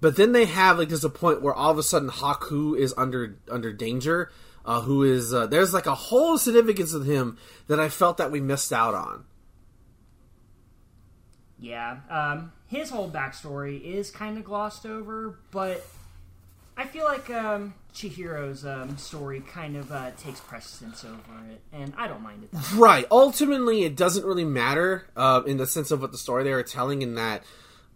But 0.00 0.16
then 0.16 0.32
they 0.32 0.44
have 0.46 0.78
like 0.78 0.88
there's 0.88 1.04
a 1.04 1.10
point 1.10 1.42
where 1.42 1.54
all 1.54 1.70
of 1.70 1.78
a 1.78 1.82
sudden 1.82 2.08
Haku 2.08 2.78
is 2.78 2.94
under 2.96 3.36
under 3.50 3.72
danger. 3.72 4.30
Uh, 4.64 4.80
who 4.80 5.04
is 5.04 5.32
uh, 5.32 5.46
there's 5.46 5.72
like 5.72 5.86
a 5.86 5.94
whole 5.94 6.36
significance 6.38 6.92
of 6.92 7.06
him 7.06 7.38
that 7.68 7.78
I 7.78 7.88
felt 7.88 8.16
that 8.16 8.32
we 8.32 8.40
missed 8.40 8.72
out 8.72 8.94
on. 8.94 9.24
Yeah, 11.60 11.98
um, 12.10 12.52
his 12.66 12.90
whole 12.90 13.08
backstory 13.08 13.80
is 13.80 14.10
kind 14.10 14.36
of 14.36 14.44
glossed 14.44 14.84
over, 14.84 15.38
but 15.52 15.86
I 16.76 16.84
feel 16.84 17.04
like 17.04 17.30
um, 17.30 17.74
Chihiro's 17.94 18.66
um, 18.66 18.98
story 18.98 19.40
kind 19.40 19.76
of 19.76 19.90
uh, 19.90 20.10
takes 20.18 20.40
precedence 20.40 21.04
over 21.04 21.50
it, 21.50 21.60
and 21.72 21.94
I 21.96 22.06
don't 22.06 22.22
mind 22.22 22.44
it. 22.44 22.74
Right. 22.74 23.06
Ultimately, 23.10 23.84
it 23.84 23.96
doesn't 23.96 24.26
really 24.26 24.44
matter 24.44 25.06
uh, 25.16 25.42
in 25.46 25.56
the 25.56 25.66
sense 25.66 25.90
of 25.90 26.02
what 26.02 26.12
the 26.12 26.18
story 26.18 26.44
they 26.44 26.52
are 26.52 26.62
telling, 26.62 27.00
in 27.00 27.14
that 27.14 27.42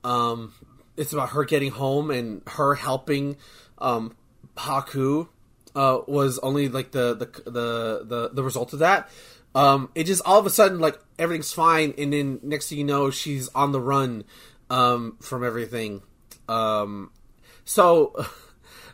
um, 0.02 0.54
it's 0.96 1.12
about 1.12 1.30
her 1.30 1.44
getting 1.44 1.72
home 1.72 2.10
and 2.10 2.40
her 2.46 2.74
helping 2.74 3.36
um, 3.78 4.16
Haku. 4.56 5.28
Uh, 5.72 6.00
was 6.08 6.40
only 6.40 6.68
like 6.68 6.90
the, 6.90 7.14
the 7.14 7.26
the 7.48 8.04
the 8.04 8.30
the 8.32 8.42
result 8.42 8.72
of 8.72 8.80
that. 8.80 9.08
Um, 9.54 9.90
it 9.94 10.04
just 10.04 10.20
all 10.24 10.38
of 10.38 10.46
a 10.46 10.50
sudden 10.50 10.80
like 10.80 10.98
everything's 11.18 11.52
fine, 11.52 11.94
and 11.96 12.12
then 12.12 12.40
next 12.42 12.68
thing 12.68 12.78
you 12.78 12.84
know, 12.84 13.10
she's 13.10 13.48
on 13.50 13.70
the 13.70 13.80
run 13.80 14.24
um, 14.68 15.16
from 15.20 15.44
everything. 15.44 16.02
Um, 16.48 17.12
so 17.64 18.26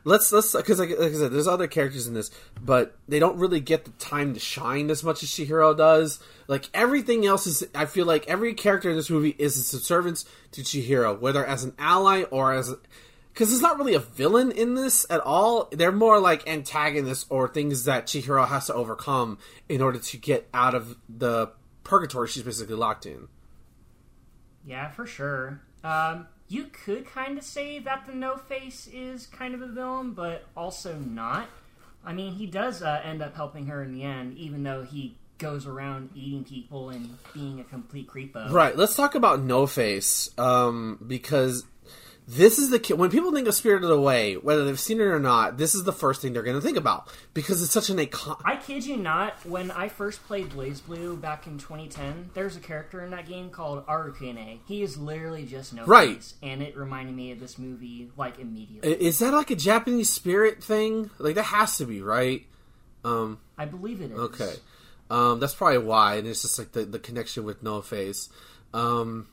let's 0.07 0.31
let's 0.31 0.55
because 0.55 0.79
like, 0.79 0.91
like, 0.91 1.13
I 1.13 1.15
said, 1.15 1.33
there's 1.33 1.49
other 1.49 1.67
characters 1.67 2.07
in 2.07 2.15
this, 2.15 2.31
but 2.63 2.97
they 3.09 3.19
don't 3.19 3.39
really 3.39 3.61
get 3.61 3.85
the 3.85 3.91
time 3.93 4.33
to 4.35 4.41
shine 4.41 4.89
as 4.89 5.05
much 5.05 5.23
as 5.23 5.29
Chihiro 5.29 5.77
does. 5.77 6.21
Like 6.47 6.71
everything 6.73 7.27
else 7.27 7.47
is, 7.47 7.67
I 7.75 7.85
feel 7.87 8.07
like 8.07 8.27
every 8.29 8.55
character 8.55 8.89
in 8.89 8.97
this 8.97 9.11
movie 9.11 9.35
is 9.37 9.59
a 9.59 9.63
subservience 9.63 10.25
to 10.53 10.63
Chihiro, 10.63 11.19
whether 11.21 11.45
as 11.45 11.65
an 11.65 11.75
ally 11.79 12.23
or 12.23 12.55
as 12.55 12.73
because 13.33 13.51
there's 13.51 13.61
not 13.61 13.79
really 13.79 13.95
a 13.95 13.99
villain 14.01 14.53
in 14.53 14.75
this 14.75 15.05
at 15.11 15.21
all. 15.21 15.69
They're 15.73 15.93
more 15.93 16.21
like 16.21 16.49
antagonists 16.49 17.27
or 17.29 17.49
things 17.49 17.85
that 17.85 18.07
Chihiro 18.07 18.47
has 18.49 18.69
to 18.69 18.75
overcome 18.75 19.39
in 19.69 19.83
order 19.83 19.99
to 19.99 20.17
get 20.17 20.49
out 20.55 20.75
of 20.75 20.97
the 21.09 21.51
purgatory 21.83 22.29
she's 22.29 22.45
basically 22.45 22.77
locked 22.77 23.07
in. 23.07 23.27
Yeah, 24.65 24.89
for 24.91 25.05
sure. 25.05 25.61
Um, 25.85 26.29
you 26.49 26.65
could 26.65 27.07
kind 27.07 27.39
of 27.39 27.45
say 27.45 27.79
that 27.81 28.07
the 28.07 28.15
No 28.15 28.37
Face 28.37 28.89
is 28.93 29.27
kind 29.27 29.55
of 29.55 29.63
a 29.63 29.67
villain, 29.67 30.13
but 30.13 30.47
also 30.57 30.97
not. 30.97 31.49
I 32.05 32.13
mean, 32.13 32.35
he 32.35 32.47
does 32.47 32.83
uh, 32.83 33.01
end 33.05 33.23
up 33.23 33.35
helping 33.35 33.67
her 33.67 33.83
in 33.83 33.93
the 33.93 34.05
end, 34.05 34.39
even 34.39 34.63
though 34.63 34.85
he 34.85 35.17
goes 35.39 35.67
around 35.67 36.11
eating 36.15 36.45
people 36.45 36.91
and 36.91 37.19
being 37.35 37.61
a 37.61 37.65
complete 37.65 38.09
creepo. 38.09 38.51
Right. 38.51 38.77
Let's 38.77 38.97
talk 38.97 39.15
about 39.15 39.41
No 39.41 39.67
Face 39.67 40.31
um, 40.39 40.99
because 41.07 41.65
this 42.29 42.59
is 42.59 42.71
the 42.71 42.79
ki- 42.81 42.95
when 42.95 43.11
people 43.11 43.31
think 43.33 43.47
of 43.47 43.55
Spirited 43.55 43.91
Away, 43.91 44.35
whether 44.35 44.65
they've 44.65 44.81
seen 44.81 45.01
it 45.01 45.05
or 45.05 45.21
not, 45.21 45.59
this 45.59 45.75
is 45.75 45.85
the 45.85 45.93
first 45.93 46.21
thing 46.23 46.33
they're 46.33 46.43
going 46.43 46.57
to 46.57 46.61
think 46.63 46.77
about 46.77 47.09
because 47.35 47.63
it's 47.63 47.71
such 47.73 47.89
an 47.89 47.99
icon. 48.01 48.37
I 48.45 48.57
kid 48.57 48.85
you 48.85 48.97
not, 48.97 49.35
when 49.47 49.71
I 49.71 49.89
first 49.89 50.25
played 50.27 50.51
BlazBlue 50.51 51.21
back 51.21 51.47
in 51.47 51.59
2010, 51.59 52.31
there's 52.35 52.57
a 52.57 52.61
character 52.61 53.05
in 53.05 53.11
that 53.11 53.27
game 53.29 53.51
called 53.51 53.87
Arakune. 53.87 54.59
He 54.67 54.83
is 54.83 54.97
literally 54.99 55.45
just 55.47 55.73
no 55.73 55.85
Right. 55.85 56.17
face, 56.17 56.35
and 56.43 56.63
it 56.63 56.77
reminded 56.77 57.15
me 57.15 57.31
of 57.31 57.39
this 57.39 57.59
movie 57.59 58.11
like 58.17 58.39
immediately. 58.41 58.91
Is 58.93 59.21
that 59.21 59.33
like 59.33 59.51
a 59.53 59.57
Japanese 59.57 60.11
spirit 60.11 60.65
thing? 60.65 61.11
Like 61.19 61.37
that 61.37 61.45
has 61.45 61.79
to 61.79 61.85
be 61.87 62.03
right. 62.03 62.45
Um, 63.05 63.39
I 63.57 63.67
believe 63.67 64.01
it 64.01 64.11
is. 64.11 64.19
Okay. 64.19 64.53
Um, 65.09 65.39
that's 65.39 65.55
probably 65.55 65.79
why, 65.79 66.17
and 66.17 66.27
it's 66.27 66.43
just 66.43 66.59
like 66.59 66.73
the, 66.73 66.85
the 66.85 66.99
connection 66.99 67.45
with 67.45 67.63
No 67.63 67.81
Face. 67.83 68.29
Um, 68.75 69.29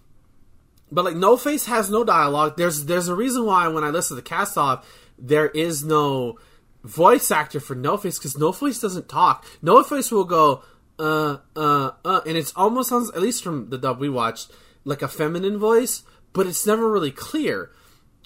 but 0.94 1.06
like 1.06 1.16
No 1.16 1.38
Face 1.38 1.66
has 1.66 1.90
no 1.90 2.04
dialogue. 2.04 2.56
There's 2.58 2.86
there's 2.86 3.08
a 3.08 3.16
reason 3.16 3.46
why 3.46 3.68
when 3.68 3.84
I 3.84 3.90
listen 3.90 4.16
to 4.16 4.22
the 4.22 4.28
cast 4.28 4.58
off, 4.58 4.88
there 5.18 5.48
is 5.50 5.84
no 5.84 6.38
voice 6.84 7.32
actor 7.32 7.60
for 7.60 7.76
No 7.76 7.98
Face 7.98 8.20
because 8.20 8.38
No 8.38 8.52
Face 8.52 8.80
doesn't 8.80 9.10
talk. 9.10 9.46
No 9.62 9.84
Face 9.84 10.12
will 10.12 10.26
go 10.26 10.64
uh 11.00 11.38
uh 11.56 11.92
uh, 12.06 12.22
and 12.28 12.38
it's 12.38 12.54
almost 12.56 12.90
sounds 12.90 13.10
at 13.12 13.22
least 13.22 13.44
from 13.44 13.70
the 13.70 13.78
dub 13.78 14.00
we 14.00 14.10
watched 14.10 14.52
like 14.86 15.02
a 15.02 15.08
feminine 15.08 15.58
voice, 15.58 16.04
but 16.34 16.46
it's 16.48 16.68
never 16.68 16.90
really 16.90 17.12
clear. 17.12 17.72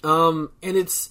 Um, 0.04 0.52
and 0.62 0.76
it's 0.76 1.10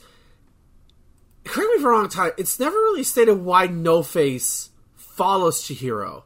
correct 1.44 1.70
me 1.70 1.76
if 1.76 1.80
I'm 1.80 1.86
wrong. 1.86 2.34
It's 2.38 2.60
never 2.60 2.76
really 2.76 3.04
stated 3.04 3.40
why 3.40 3.68
No 3.68 4.04
Face 4.04 4.70
follows 4.96 5.62
Chihiro, 5.64 6.24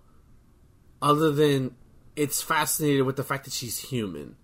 other 1.01 1.31
than 1.31 1.75
it's 2.15 2.41
fascinated 2.41 3.05
with 3.05 3.15
the 3.15 3.23
fact 3.23 3.45
that 3.45 3.53
she's 3.53 3.79
human. 3.79 4.35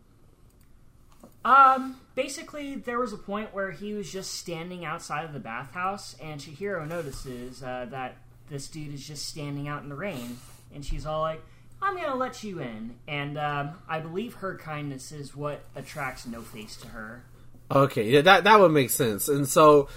Um, 1.48 1.96
basically, 2.14 2.76
there 2.76 3.00
was 3.00 3.14
a 3.14 3.18
point 3.18 3.54
where 3.54 3.72
he 3.72 3.94
was 3.94 4.12
just 4.12 4.34
standing 4.34 4.84
outside 4.84 5.24
of 5.24 5.32
the 5.32 5.40
bathhouse, 5.40 6.18
and 6.22 6.42
Chihiro 6.42 6.86
notices 6.86 7.64
uh, 7.64 7.88
that 7.90 8.18
this 8.50 8.68
dude 8.68 8.94
is 8.94 9.08
just 9.08 9.26
standing 9.28 9.70
out 9.70 9.82
in 9.82 9.88
the 9.88 9.96
rain, 9.96 10.40
and 10.76 10.84
she's 10.84 11.06
all 11.06 11.22
like, 11.22 11.42
"I'm 11.82 11.96
gonna 11.96 12.16
let 12.16 12.44
you 12.44 12.60
in." 12.60 12.96
And 13.08 13.38
um, 13.38 13.76
I 13.88 14.02
believe 14.02 14.34
her 14.36 14.58
kindness 14.58 15.14
is 15.14 15.38
what 15.38 15.62
attracts 15.74 16.28
No 16.28 16.42
Face 16.42 16.76
to 16.82 16.90
her. 16.90 17.24
Okay, 17.72 18.10
yeah, 18.10 18.22
that 18.22 18.44
that 18.44 18.60
would 18.60 18.74
make 18.74 18.90
sense. 18.90 19.30
And 19.30 19.48
so, 19.48 19.88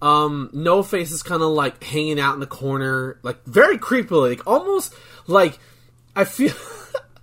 um, 0.00 0.48
No 0.52 0.84
Face 0.84 1.10
is 1.10 1.24
kind 1.24 1.42
of 1.42 1.48
like 1.48 1.82
hanging 1.82 2.20
out 2.20 2.34
in 2.34 2.40
the 2.40 2.46
corner, 2.46 3.18
like 3.24 3.44
very 3.46 3.78
creepily, 3.78 4.30
like 4.30 4.46
almost 4.46 4.94
like 5.26 5.58
I 6.14 6.22
feel. 6.22 6.54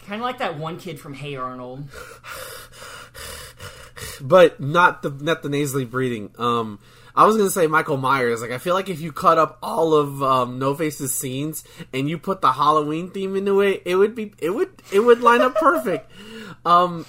Kind 0.06 0.22
of 0.22 0.26
like 0.26 0.40
that 0.40 0.58
one 0.58 0.78
kid 0.78 1.00
from 1.00 1.14
Hey 1.14 1.38
Arnold. 1.38 1.88
but 4.22 4.60
not 4.60 5.02
the 5.02 5.10
not 5.10 5.44
the 5.44 5.50
nasally 5.50 5.86
breathing. 5.86 6.32
Um, 6.38 6.80
I 7.16 7.26
was 7.26 7.36
gonna 7.36 7.50
say 7.50 7.68
Michael 7.68 7.98
Myers. 7.98 8.42
Like 8.42 8.52
I 8.52 8.60
feel 8.60 8.74
like 8.74 8.90
if 8.90 9.00
you 9.00 9.12
cut 9.12 9.38
up 9.38 9.58
all 9.64 9.94
of 9.94 10.22
um, 10.22 10.60
No 10.60 10.76
Face's 10.76 11.14
scenes 11.14 11.64
and 11.94 12.10
you 12.10 12.18
put 12.18 12.42
the 12.42 12.52
Halloween 12.52 13.10
theme 13.10 13.36
into 13.36 13.62
it, 13.62 13.82
it 13.86 13.96
would 13.96 14.14
be 14.14 14.34
it 14.40 14.52
would 14.52 14.70
it 14.92 15.00
would 15.00 15.22
line 15.22 15.42
up 15.42 15.56
perfect. 15.56 16.12
um, 16.66 17.06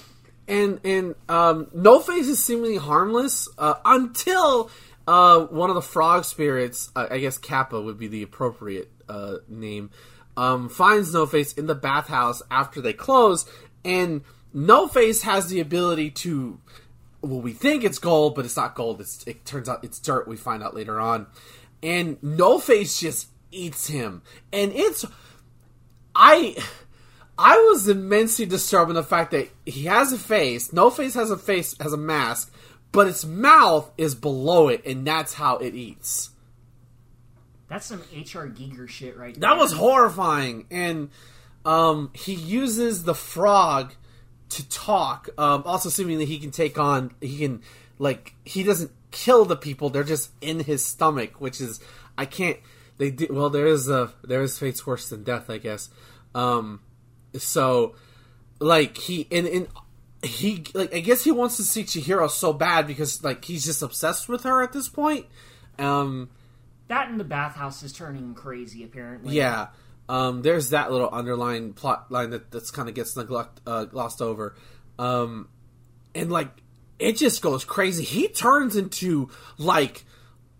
and 0.47 0.79
and 0.83 1.15
um, 1.29 1.67
No 1.73 1.99
Face 1.99 2.27
is 2.27 2.43
seemingly 2.43 2.77
harmless 2.77 3.47
uh, 3.57 3.75
until 3.85 4.71
uh, 5.09 5.39
one 5.45 5.69
of 5.69 5.75
the 5.75 5.81
frog 5.81 6.23
spirits, 6.23 6.91
uh, 6.95 7.07
I 7.09 7.17
guess 7.17 7.37
Kappa 7.37 7.81
would 7.81 7.97
be 7.97 8.07
the 8.07 8.21
appropriate 8.21 8.91
uh, 9.07 9.37
name, 9.47 9.89
um, 10.37 10.69
finds 10.69 11.13
No 11.13 11.25
Face 11.25 11.53
in 11.53 11.67
the 11.67 11.75
bathhouse 11.75 12.41
after 12.51 12.79
they 12.79 12.93
close, 12.93 13.49
and 13.83 14.21
No 14.53 14.87
Face 14.87 15.23
has 15.23 15.47
the 15.47 15.59
ability 15.59 16.11
to. 16.11 16.59
Well, 17.21 17.41
we 17.41 17.53
think 17.53 17.83
it's 17.83 17.99
gold, 17.99 18.35
but 18.35 18.45
it's 18.45 18.55
not 18.55 18.75
gold. 18.75 19.01
It's, 19.01 19.25
it 19.27 19.45
turns 19.45 19.67
out 19.67 19.83
it's 19.83 19.99
dirt. 19.99 20.27
We 20.27 20.37
find 20.37 20.63
out 20.63 20.75
later 20.75 20.99
on, 20.99 21.27
and 21.83 22.21
No 22.23 22.59
Face 22.59 22.99
just 22.99 23.27
eats 23.51 23.87
him, 23.87 24.21
and 24.53 24.71
it's 24.73 25.05
I. 26.15 26.55
I 27.41 27.55
was 27.69 27.87
immensely 27.87 28.45
disturbed 28.45 28.89
in 28.89 28.95
the 28.95 29.03
fact 29.03 29.31
that 29.31 29.47
he 29.65 29.85
has 29.85 30.11
a 30.11 30.17
face. 30.17 30.73
No 30.73 30.89
face 30.89 31.13
has 31.13 31.31
a 31.31 31.37
face, 31.37 31.73
has 31.79 31.93
a 31.93 31.97
mask, 31.97 32.53
but 32.91 33.07
its 33.07 33.23
mouth 33.23 33.89
is 33.97 34.13
below 34.13 34.67
it, 34.67 34.85
and 34.85 35.07
that's 35.07 35.35
how 35.35 35.55
it 35.55 35.73
eats. 35.73 36.31
That's 37.69 37.85
some 37.85 37.99
HR 37.99 38.49
Giger 38.49 38.89
shit 38.89 39.15
right 39.15 39.33
there. 39.33 39.49
That 39.49 39.57
was 39.57 39.73
horrifying. 39.73 40.65
And 40.71 41.11
um, 41.63 42.11
he 42.13 42.33
uses 42.33 43.03
the 43.03 43.13
frog 43.13 43.93
to 44.49 44.69
talk. 44.69 45.29
Um, 45.37 45.63
also, 45.65 45.89
assuming 45.89 46.19
that 46.19 46.27
he 46.27 46.39
can 46.39 46.51
take 46.51 46.77
on. 46.79 47.11
He 47.21 47.37
can 47.39 47.61
like 47.97 48.33
he 48.45 48.63
doesn't 48.63 48.91
kill 49.11 49.45
the 49.45 49.55
people; 49.55 49.89
they're 49.89 50.03
just 50.03 50.31
in 50.41 50.59
his 50.61 50.85
stomach, 50.85 51.39
which 51.41 51.59
is 51.61 51.79
I 52.17 52.25
can't. 52.25 52.57
They 52.97 53.11
did 53.11 53.31
well. 53.31 53.49
There 53.49 53.67
is 53.67 53.89
a 53.89 54.11
there 54.23 54.41
is 54.41 54.57
fate's 54.59 54.85
worse 54.85 55.09
than 55.09 55.23
death, 55.23 55.49
I 55.49 55.57
guess. 55.57 55.89
Um, 56.35 56.81
so 57.37 57.95
like 58.59 58.97
he 58.97 59.27
and 59.31 59.47
and 59.47 59.67
he 60.21 60.63
like 60.73 60.93
I 60.93 60.99
guess 60.99 61.23
he 61.23 61.31
wants 61.31 61.57
to 61.57 61.63
see 61.63 61.83
Chihiro 61.83 62.29
so 62.29 62.51
bad 62.51 62.87
because 62.87 63.23
like 63.23 63.45
he's 63.45 63.63
just 63.65 63.81
obsessed 63.81 64.27
with 64.27 64.43
her 64.43 64.61
at 64.61 64.73
this 64.73 64.89
point. 64.89 65.25
Um, 65.77 66.29
That 66.89 67.09
in 67.09 67.17
the 67.17 67.23
bathhouse 67.23 67.83
is 67.83 67.93
turning 67.93 68.33
crazy, 68.33 68.83
apparently. 68.83 69.35
yeah. 69.35 69.67
Um, 70.09 70.41
there's 70.41 70.71
that 70.71 70.91
little 70.91 71.07
underlying 71.09 71.71
plot 71.73 72.11
line 72.11 72.31
that 72.31 72.51
that's 72.51 72.71
kind 72.71 72.89
of 72.89 72.95
gets 72.95 73.15
neglect 73.15 73.61
uh, 73.67 73.85
glossed 73.85 74.21
over, 74.21 74.55
um, 74.97 75.47
and 76.15 76.31
like 76.31 76.49
it 76.97 77.15
just 77.15 77.41
goes 77.41 77.63
crazy. 77.63 78.03
He 78.03 78.27
turns 78.27 78.75
into 78.75 79.29
like 79.57 80.03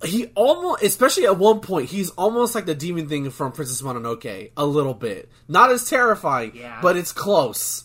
he 0.06 0.28
almost, 0.36 0.84
especially 0.84 1.26
at 1.26 1.38
one 1.38 1.60
point, 1.62 1.90
he's 1.90 2.12
almost 2.12 2.54
like 2.56 2.66
the 2.68 2.76
demon 2.76 3.10
thing 3.10 3.30
from 3.32 3.52
Princess 3.52 3.82
Mononoke 3.82 4.52
a 4.56 4.66
little 4.66 4.94
bit. 4.94 5.30
Not 5.48 5.72
as 5.72 5.90
terrifying, 5.90 6.52
Yeah. 6.56 6.80
but 6.82 6.96
it's 6.96 7.12
close. 7.12 7.84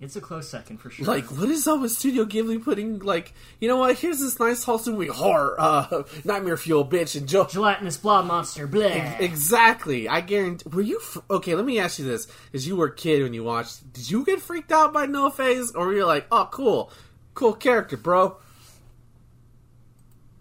It's 0.00 0.14
a 0.14 0.20
close 0.20 0.48
second 0.48 0.78
for 0.78 0.90
sure. 0.90 1.04
Like, 1.06 1.24
what 1.24 1.48
is 1.48 1.66
up 1.66 1.80
with 1.80 1.90
Studio 1.90 2.24
Ghibli 2.24 2.62
putting 2.62 3.00
like, 3.00 3.34
you 3.60 3.66
know 3.66 3.78
what? 3.78 3.98
Here's 3.98 4.20
this 4.20 4.38
nice 4.38 4.62
wholesome 4.62 4.94
we 4.94 5.08
horror, 5.08 5.56
uh, 5.58 6.04
nightmare 6.24 6.56
fuel, 6.56 6.86
bitch, 6.86 7.16
and 7.18 7.28
Joe. 7.28 7.46
gelatinous 7.46 7.96
blob 7.96 8.26
monster, 8.26 8.68
bleh. 8.68 9.18
Exactly. 9.18 10.08
I 10.08 10.20
guarantee. 10.20 10.70
Were 10.70 10.82
you 10.82 11.00
f- 11.02 11.18
okay? 11.28 11.56
Let 11.56 11.64
me 11.64 11.80
ask 11.80 11.98
you 11.98 12.04
this: 12.04 12.28
As 12.54 12.64
you 12.68 12.76
were 12.76 12.86
a 12.86 12.94
kid 12.94 13.24
when 13.24 13.34
you 13.34 13.42
watched, 13.42 13.92
did 13.92 14.08
you 14.08 14.24
get 14.24 14.40
freaked 14.40 14.70
out 14.70 14.92
by 14.92 15.06
No 15.06 15.30
Face, 15.30 15.72
or 15.74 15.86
were 15.86 15.94
you 15.94 16.06
like, 16.06 16.28
"Oh, 16.30 16.48
cool, 16.52 16.92
cool 17.34 17.54
character, 17.54 17.96
bro"? 17.96 18.36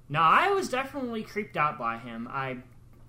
No, 0.07 0.19
I 0.21 0.51
was 0.51 0.69
definitely 0.69 1.23
creeped 1.23 1.57
out 1.57 1.79
by 1.79 1.97
him. 1.97 2.29
I 2.31 2.57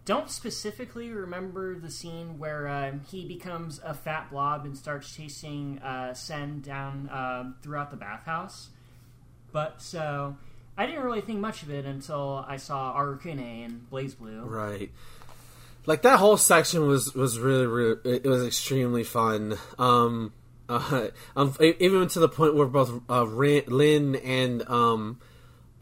don't 0.09 0.31
specifically 0.31 1.11
remember 1.11 1.79
the 1.79 1.91
scene 1.91 2.39
where 2.39 2.67
um, 2.67 3.03
he 3.11 3.29
becomes 3.29 3.79
a 3.85 3.93
fat 3.93 4.31
blob 4.31 4.65
and 4.65 4.75
starts 4.75 5.15
chasing 5.15 5.79
uh, 5.81 6.15
Sen 6.15 6.63
down 6.63 7.11
um, 7.13 7.57
throughout 7.63 7.91
the 7.91 7.97
bathhouse. 7.99 8.71
But 9.53 9.83
so 9.83 10.35
I 10.79 10.87
didn't 10.87 11.03
really 11.03 11.21
think 11.21 11.41
much 11.41 11.63
of 11.63 11.71
it 11.71 11.85
until 11.85 12.43
I 12.49 12.57
saw 12.57 12.99
Arakune 12.99 13.67
and 13.67 13.87
BlazBlue. 13.93 14.49
Right. 14.49 14.91
Like 15.85 16.01
that 16.03 16.19
whole 16.19 16.39
section 16.39 16.87
was 16.87 17.15
was 17.15 17.39
really, 17.39 17.67
really 17.67 17.99
it 18.03 18.25
was 18.25 18.47
extremely 18.47 19.05
fun. 19.05 19.59
Um, 19.79 20.33
uh, 20.71 21.09
um, 21.37 21.55
even 21.61 22.09
to 22.09 22.19
the 22.19 22.31
point 22.31 22.55
where 22.55 22.67
both 22.67 23.03
uh, 23.11 23.27
Rin, 23.27 23.65
Lin 23.67 24.17
and 24.17 24.67
um, 24.71 25.21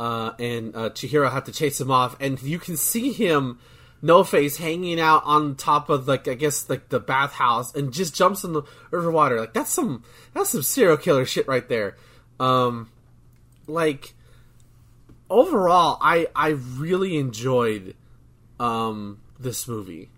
uh, 0.00 0.32
and 0.40 0.74
uh, 0.74 0.90
Chihiro 0.90 1.30
have 1.30 1.44
to 1.44 1.52
chase 1.52 1.80
him 1.80 1.92
off, 1.92 2.16
and 2.18 2.42
you 2.42 2.58
can 2.58 2.76
see 2.76 3.12
him, 3.12 3.60
No 4.06 4.24
Face, 4.24 4.56
hanging 4.56 5.00
out 5.00 5.22
on 5.24 5.56
top 5.56 5.90
of 5.90 6.08
like 6.08 6.28
I 6.28 6.34
guess 6.34 6.70
like 6.70 6.88
the 6.88 7.00
bathhouse, 7.00 7.74
and 7.74 7.92
just 7.92 8.14
jumps 8.14 8.44
in 8.44 8.52
the 8.52 8.62
river 8.90 9.10
water. 9.10 9.40
Like 9.40 9.52
that's 9.52 9.70
some 9.70 10.04
that's 10.32 10.50
some 10.50 10.62
serial 10.62 10.96
killer 10.96 11.26
shit 11.26 11.46
right 11.46 11.68
there. 11.68 11.96
Um, 12.40 12.90
like 13.66 14.14
overall, 15.28 15.98
I 16.00 16.28
I 16.34 16.50
really 16.50 17.16
enjoyed 17.16 17.94
um 18.58 19.20
this 19.38 19.68
movie. 19.68 20.10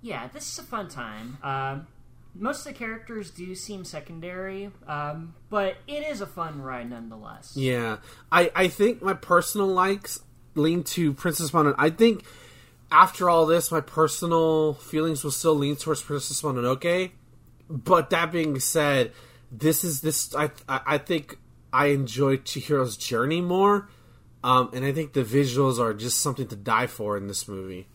Yeah, 0.00 0.28
this 0.28 0.50
is 0.52 0.58
a 0.58 0.62
fun 0.62 0.88
time. 0.88 1.38
Um, 1.42 1.86
most 2.34 2.60
of 2.66 2.72
the 2.72 2.78
characters 2.78 3.30
do 3.30 3.54
seem 3.54 3.84
secondary, 3.84 4.70
um, 4.86 5.34
but 5.50 5.76
it 5.88 6.06
is 6.06 6.20
a 6.20 6.26
fun 6.26 6.62
ride 6.62 6.90
nonetheless. 6.90 7.54
Yeah, 7.56 7.98
I 8.30 8.50
I 8.54 8.68
think 8.68 9.02
my 9.02 9.14
personal 9.14 9.66
likes 9.66 10.20
lean 10.58 10.82
to 10.84 11.12
Princess 11.14 11.50
Mononoke. 11.50 11.76
I 11.78 11.90
think 11.90 12.24
after 12.90 13.28
all 13.28 13.46
this, 13.46 13.70
my 13.70 13.80
personal 13.80 14.74
feelings 14.74 15.24
will 15.24 15.30
still 15.30 15.54
lean 15.54 15.76
towards 15.76 16.02
Princess 16.02 16.42
Mononoke. 16.42 17.10
But 17.68 18.10
that 18.10 18.32
being 18.32 18.60
said, 18.60 19.12
this 19.50 19.84
is 19.84 20.00
this. 20.00 20.34
I 20.34 20.50
I, 20.68 20.98
think 20.98 21.38
I 21.72 21.86
enjoy 21.86 22.38
Chihiro's 22.38 22.96
journey 22.96 23.40
more, 23.40 23.88
um, 24.42 24.70
and 24.72 24.84
I 24.84 24.92
think 24.92 25.12
the 25.12 25.24
visuals 25.24 25.78
are 25.78 25.92
just 25.92 26.20
something 26.20 26.48
to 26.48 26.56
die 26.56 26.86
for 26.86 27.16
in 27.16 27.26
this 27.26 27.46
movie. 27.46 27.88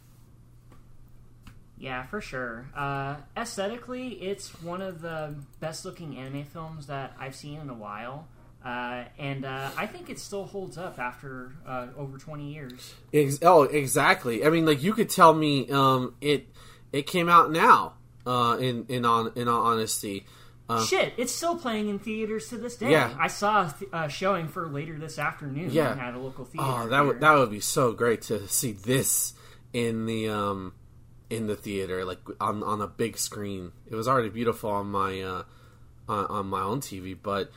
Yeah, 1.78 2.04
for 2.04 2.22
sure. 2.22 2.68
Uh, 2.76 3.18
aesthetically, 3.36 4.10
it's 4.22 4.62
one 4.62 4.82
of 4.82 5.02
the 5.02 5.36
best 5.60 5.86
looking 5.86 6.18
anime 6.18 6.46
films 6.46 6.88
that 6.88 7.14
I've 7.20 7.36
seen 7.36 7.60
in 7.60 7.70
a 7.70 7.74
while. 7.74 8.28
Uh, 8.64 9.04
and 9.20 9.44
uh, 9.46 9.70
I 9.76 9.88
think 9.88 10.10
it 10.10 10.20
still 10.20 10.46
holds 10.46 10.78
up 10.78 10.98
after 10.98 11.52
uh, 11.68 11.88
over 11.98 12.18
20 12.18 12.54
years. 12.54 12.94
Ex- 13.14 13.40
oh, 13.42 13.64
exactly. 13.64 14.46
I 14.46 14.50
mean, 14.50 14.66
like 14.66 14.82
you 14.82 14.94
could 14.94 15.10
tell 15.10 15.34
me 15.34 15.70
um, 15.70 16.16
it 16.22 16.48
it 16.94 17.08
came 17.08 17.28
out 17.30 17.52
now. 17.52 17.96
Uh, 18.26 18.56
in 18.58 18.86
in 18.88 19.04
on 19.04 19.34
in 19.36 19.50
all 19.50 19.66
honesty, 19.66 20.26
uh, 20.70 20.82
Shit, 20.86 21.12
it's 21.18 21.34
still 21.36 21.58
playing 21.58 21.90
in 21.90 22.00
theaters 22.00 22.48
to 22.50 22.58
this 22.58 22.78
day. 22.78 22.92
Yeah. 22.92 23.14
I 23.20 23.28
saw 23.28 23.68
a 23.68 23.76
th- 23.78 23.92
uh, 23.92 24.08
showing 24.08 24.48
for 24.48 24.66
later 24.70 24.98
this 24.98 25.20
afternoon 25.20 25.72
Yeah. 25.72 25.92
at 26.00 26.14
a 26.14 26.18
local 26.20 26.46
theater. 26.46 26.66
oh, 26.66 26.88
that 26.88 26.96
here. 26.96 27.04
would 27.06 27.20
that 27.20 27.34
would 27.34 27.52
be 27.52 27.60
so 27.60 27.92
great 27.92 28.22
to 28.24 28.48
see 28.48 28.72
this 28.72 29.34
in 29.74 30.06
the 30.06 30.30
um 30.30 30.74
in 31.30 31.48
the 31.48 31.58
theater, 31.58 32.06
like 32.06 32.20
on 32.40 32.64
on 32.64 32.80
a 32.80 32.88
big 32.88 33.18
screen. 33.18 33.74
It 33.92 33.96
was 33.96 34.08
already 34.08 34.30
beautiful 34.30 34.70
on 34.70 34.88
my 34.88 35.20
uh 35.22 35.44
on, 36.08 36.26
on 36.28 36.46
my 36.48 36.62
own 36.62 36.80
TV, 36.80 37.18
but 37.22 37.52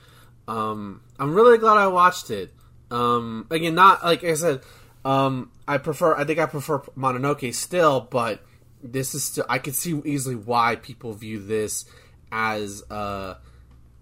um 0.48 1.00
I'm 1.18 1.34
really 1.34 1.58
glad 1.58 1.76
I 1.76 1.86
watched 1.88 2.30
it. 2.30 2.52
Um 2.90 3.46
again, 3.50 3.74
not 3.74 4.04
like 4.04 4.22
I 4.24 4.34
said, 4.34 4.62
um 5.04 5.50
I 5.66 5.78
prefer 5.78 6.14
I 6.16 6.24
think 6.24 6.38
I 6.38 6.46
prefer 6.46 6.78
Mononoke 6.96 7.54
still, 7.54 8.00
but 8.00 8.40
this 8.82 9.14
is 9.14 9.24
still 9.24 9.46
I 9.48 9.58
could 9.58 9.74
see 9.74 10.00
easily 10.04 10.36
why 10.36 10.76
people 10.76 11.12
view 11.14 11.38
this 11.44 11.84
as 12.30 12.82
uh 12.90 13.34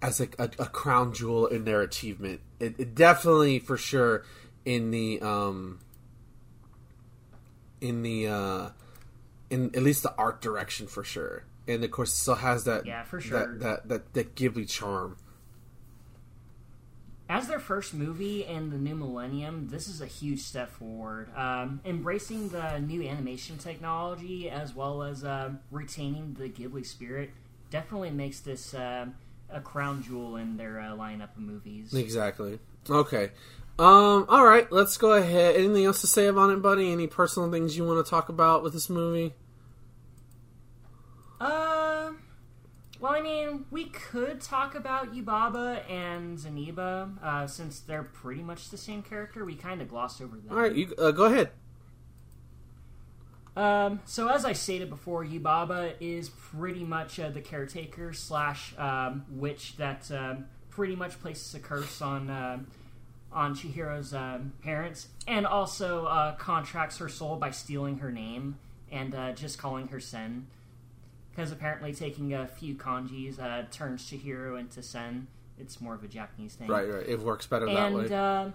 as 0.02 0.20
like 0.20 0.36
a, 0.38 0.50
a 0.58 0.66
crown 0.66 1.14
jewel 1.14 1.46
in 1.46 1.64
their 1.64 1.80
achievement. 1.80 2.40
It, 2.60 2.74
it 2.78 2.94
definitely 2.94 3.58
for 3.58 3.76
sure 3.78 4.24
in 4.66 4.90
the 4.90 5.20
um 5.22 5.80
in 7.80 8.02
the 8.02 8.28
uh 8.28 8.68
in 9.50 9.66
at 9.74 9.82
least 9.82 10.02
the 10.02 10.14
art 10.16 10.40
direction 10.42 10.86
for 10.86 11.04
sure. 11.04 11.44
And 11.66 11.82
of 11.84 11.90
course 11.90 12.12
it 12.12 12.16
still 12.16 12.34
has 12.34 12.64
that 12.64 12.84
Yeah, 12.84 13.04
for 13.04 13.20
sure. 13.20 13.38
that, 13.38 13.60
that 13.60 13.88
that 13.88 14.12
that 14.14 14.34
Ghibli 14.34 14.68
charm. 14.68 15.16
As 17.28 17.48
their 17.48 17.58
first 17.58 17.94
movie 17.94 18.44
in 18.44 18.68
the 18.68 18.76
new 18.76 18.94
millennium, 18.94 19.68
this 19.70 19.88
is 19.88 20.02
a 20.02 20.06
huge 20.06 20.40
step 20.40 20.70
forward. 20.70 21.34
Um, 21.34 21.80
embracing 21.84 22.50
the 22.50 22.78
new 22.78 23.02
animation 23.02 23.56
technology 23.56 24.50
as 24.50 24.74
well 24.74 25.02
as 25.02 25.24
uh, 25.24 25.52
retaining 25.70 26.36
the 26.38 26.50
Ghibli 26.50 26.84
spirit 26.84 27.30
definitely 27.70 28.10
makes 28.10 28.40
this 28.40 28.74
um 28.74 29.14
a 29.50 29.60
crown 29.60 30.02
jewel 30.02 30.36
in 30.36 30.56
their 30.56 30.80
uh, 30.80 30.90
lineup 30.90 31.36
of 31.36 31.38
movies. 31.38 31.92
Exactly. 31.94 32.58
Okay. 32.88 33.30
Um 33.78 34.26
all 34.28 34.44
right, 34.44 34.70
let's 34.70 34.96
go 34.96 35.14
ahead. 35.14 35.56
Anything 35.56 35.84
else 35.84 36.00
to 36.02 36.06
say 36.06 36.26
about 36.26 36.50
it, 36.50 36.62
buddy? 36.62 36.92
Any 36.92 37.06
personal 37.06 37.50
things 37.50 37.76
you 37.76 37.84
want 37.84 38.04
to 38.04 38.08
talk 38.08 38.28
about 38.28 38.62
with 38.62 38.72
this 38.72 38.88
movie? 38.88 39.34
Uh, 41.40 41.73
well, 43.04 43.12
I 43.12 43.20
mean, 43.20 43.66
we 43.70 43.84
could 43.84 44.40
talk 44.40 44.74
about 44.74 45.14
Yubaba 45.14 45.82
and 45.90 46.38
Zeniba 46.38 47.22
uh, 47.22 47.46
since 47.46 47.80
they're 47.80 48.02
pretty 48.02 48.40
much 48.40 48.70
the 48.70 48.78
same 48.78 49.02
character. 49.02 49.44
We 49.44 49.56
kind 49.56 49.82
of 49.82 49.88
glossed 49.88 50.22
over 50.22 50.38
them. 50.38 50.46
All 50.50 50.56
right, 50.56 50.74
you 50.74 50.94
uh, 50.96 51.10
go 51.10 51.24
ahead. 51.24 51.50
Um, 53.58 54.00
so 54.06 54.28
as 54.28 54.46
I 54.46 54.54
stated 54.54 54.88
before, 54.88 55.22
Yubaba 55.22 55.92
is 56.00 56.30
pretty 56.30 56.82
much 56.82 57.20
uh, 57.20 57.28
the 57.28 57.42
caretaker 57.42 58.14
slash 58.14 58.72
um, 58.78 59.26
witch 59.28 59.76
that 59.76 60.10
um, 60.10 60.46
pretty 60.70 60.96
much 60.96 61.20
places 61.20 61.54
a 61.54 61.60
curse 61.60 62.00
on 62.00 62.30
um 62.30 62.68
on 63.30 63.54
Chihiro's 63.54 64.14
um, 64.14 64.54
parents, 64.62 65.08
and 65.28 65.46
also 65.46 66.06
uh, 66.06 66.36
contracts 66.36 66.96
her 66.96 67.10
soul 67.10 67.36
by 67.36 67.50
stealing 67.50 67.98
her 67.98 68.10
name 68.10 68.56
and 68.90 69.14
uh, 69.14 69.32
just 69.32 69.58
calling 69.58 69.88
her 69.88 70.00
Sen. 70.00 70.46
Because 71.34 71.50
apparently, 71.50 71.92
taking 71.92 72.32
a 72.34 72.46
few 72.46 72.74
kanjis 72.76 73.40
uh, 73.40 73.64
turns 73.72 74.08
Chihiro 74.08 74.58
into 74.58 74.82
Sen. 74.82 75.26
It's 75.58 75.80
more 75.80 75.94
of 75.94 76.02
a 76.04 76.08
Japanese 76.08 76.54
thing, 76.54 76.68
Right, 76.68 76.88
right. 76.88 77.06
It 77.08 77.20
works 77.20 77.46
better 77.46 77.66
that 77.66 77.76
and 77.76 77.94
way. 77.94 78.12
uh, 78.14 78.50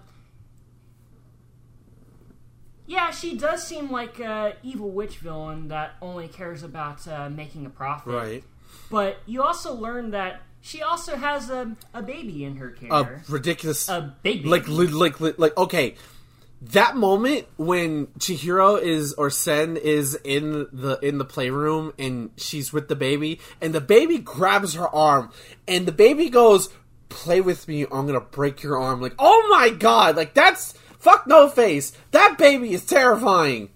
yeah, 2.86 3.10
she 3.10 3.36
does 3.36 3.62
seem 3.66 3.90
like 3.90 4.18
a 4.18 4.54
evil 4.62 4.90
witch 4.90 5.18
villain 5.18 5.68
that 5.68 5.92
only 6.02 6.26
cares 6.28 6.62
about 6.62 7.06
uh, 7.06 7.28
making 7.30 7.66
a 7.66 7.70
profit. 7.70 8.12
right. 8.12 8.44
But 8.90 9.18
you 9.26 9.42
also 9.42 9.74
learn 9.74 10.10
that 10.12 10.42
she 10.60 10.82
also 10.82 11.16
has 11.16 11.50
a, 11.50 11.76
a 11.94 12.02
baby 12.02 12.44
in 12.44 12.56
her 12.56 12.70
care. 12.70 12.92
A 13.28 13.32
ridiculous 13.32 13.88
a 13.88 14.14
baby. 14.22 14.48
like 14.48 14.68
li- 14.68 14.86
like 14.88 15.20
like 15.38 15.56
okay 15.56 15.96
that 16.62 16.94
moment 16.94 17.46
when 17.56 18.08
Chihiro 18.18 18.80
is 18.80 19.14
or 19.14 19.30
Sen 19.30 19.76
is 19.76 20.14
in 20.24 20.66
the 20.72 20.98
in 21.02 21.18
the 21.18 21.24
playroom 21.24 21.92
and 21.98 22.30
she's 22.36 22.72
with 22.72 22.88
the 22.88 22.96
baby 22.96 23.40
and 23.60 23.74
the 23.74 23.80
baby 23.80 24.18
grabs 24.18 24.74
her 24.74 24.88
arm 24.88 25.30
and 25.66 25.86
the 25.86 25.92
baby 25.92 26.28
goes 26.28 26.68
play 27.08 27.40
with 27.40 27.66
me 27.66 27.84
I'm 27.84 28.06
going 28.06 28.14
to 28.14 28.20
break 28.20 28.62
your 28.62 28.78
arm. 28.78 29.00
Like 29.00 29.14
oh 29.18 29.48
my 29.50 29.70
god 29.70 30.16
like 30.16 30.34
that's 30.34 30.74
fuck 30.98 31.26
no 31.26 31.48
face. 31.48 31.92
That 32.10 32.36
baby 32.36 32.74
is 32.74 32.84
terrifying. 32.84 33.70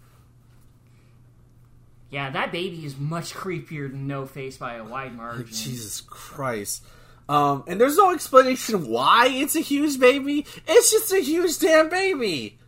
Yeah, 2.10 2.30
that 2.30 2.52
baby 2.52 2.84
is 2.84 2.96
much 2.96 3.34
creepier 3.34 3.90
than 3.90 4.06
No 4.06 4.24
Face 4.24 4.56
by 4.56 4.74
a 4.74 4.84
wide 4.84 5.16
margin. 5.16 5.46
Jesus 5.50 6.02
Christ. 6.02 6.84
Um 7.30 7.64
and 7.66 7.80
there's 7.80 7.96
no 7.96 8.12
explanation 8.12 8.88
why 8.88 9.28
it's 9.30 9.56
a 9.56 9.60
huge 9.60 9.98
baby. 9.98 10.44
It's 10.68 10.90
just 10.90 11.10
a 11.14 11.20
huge 11.20 11.58
damn 11.60 11.88
baby 11.88 12.58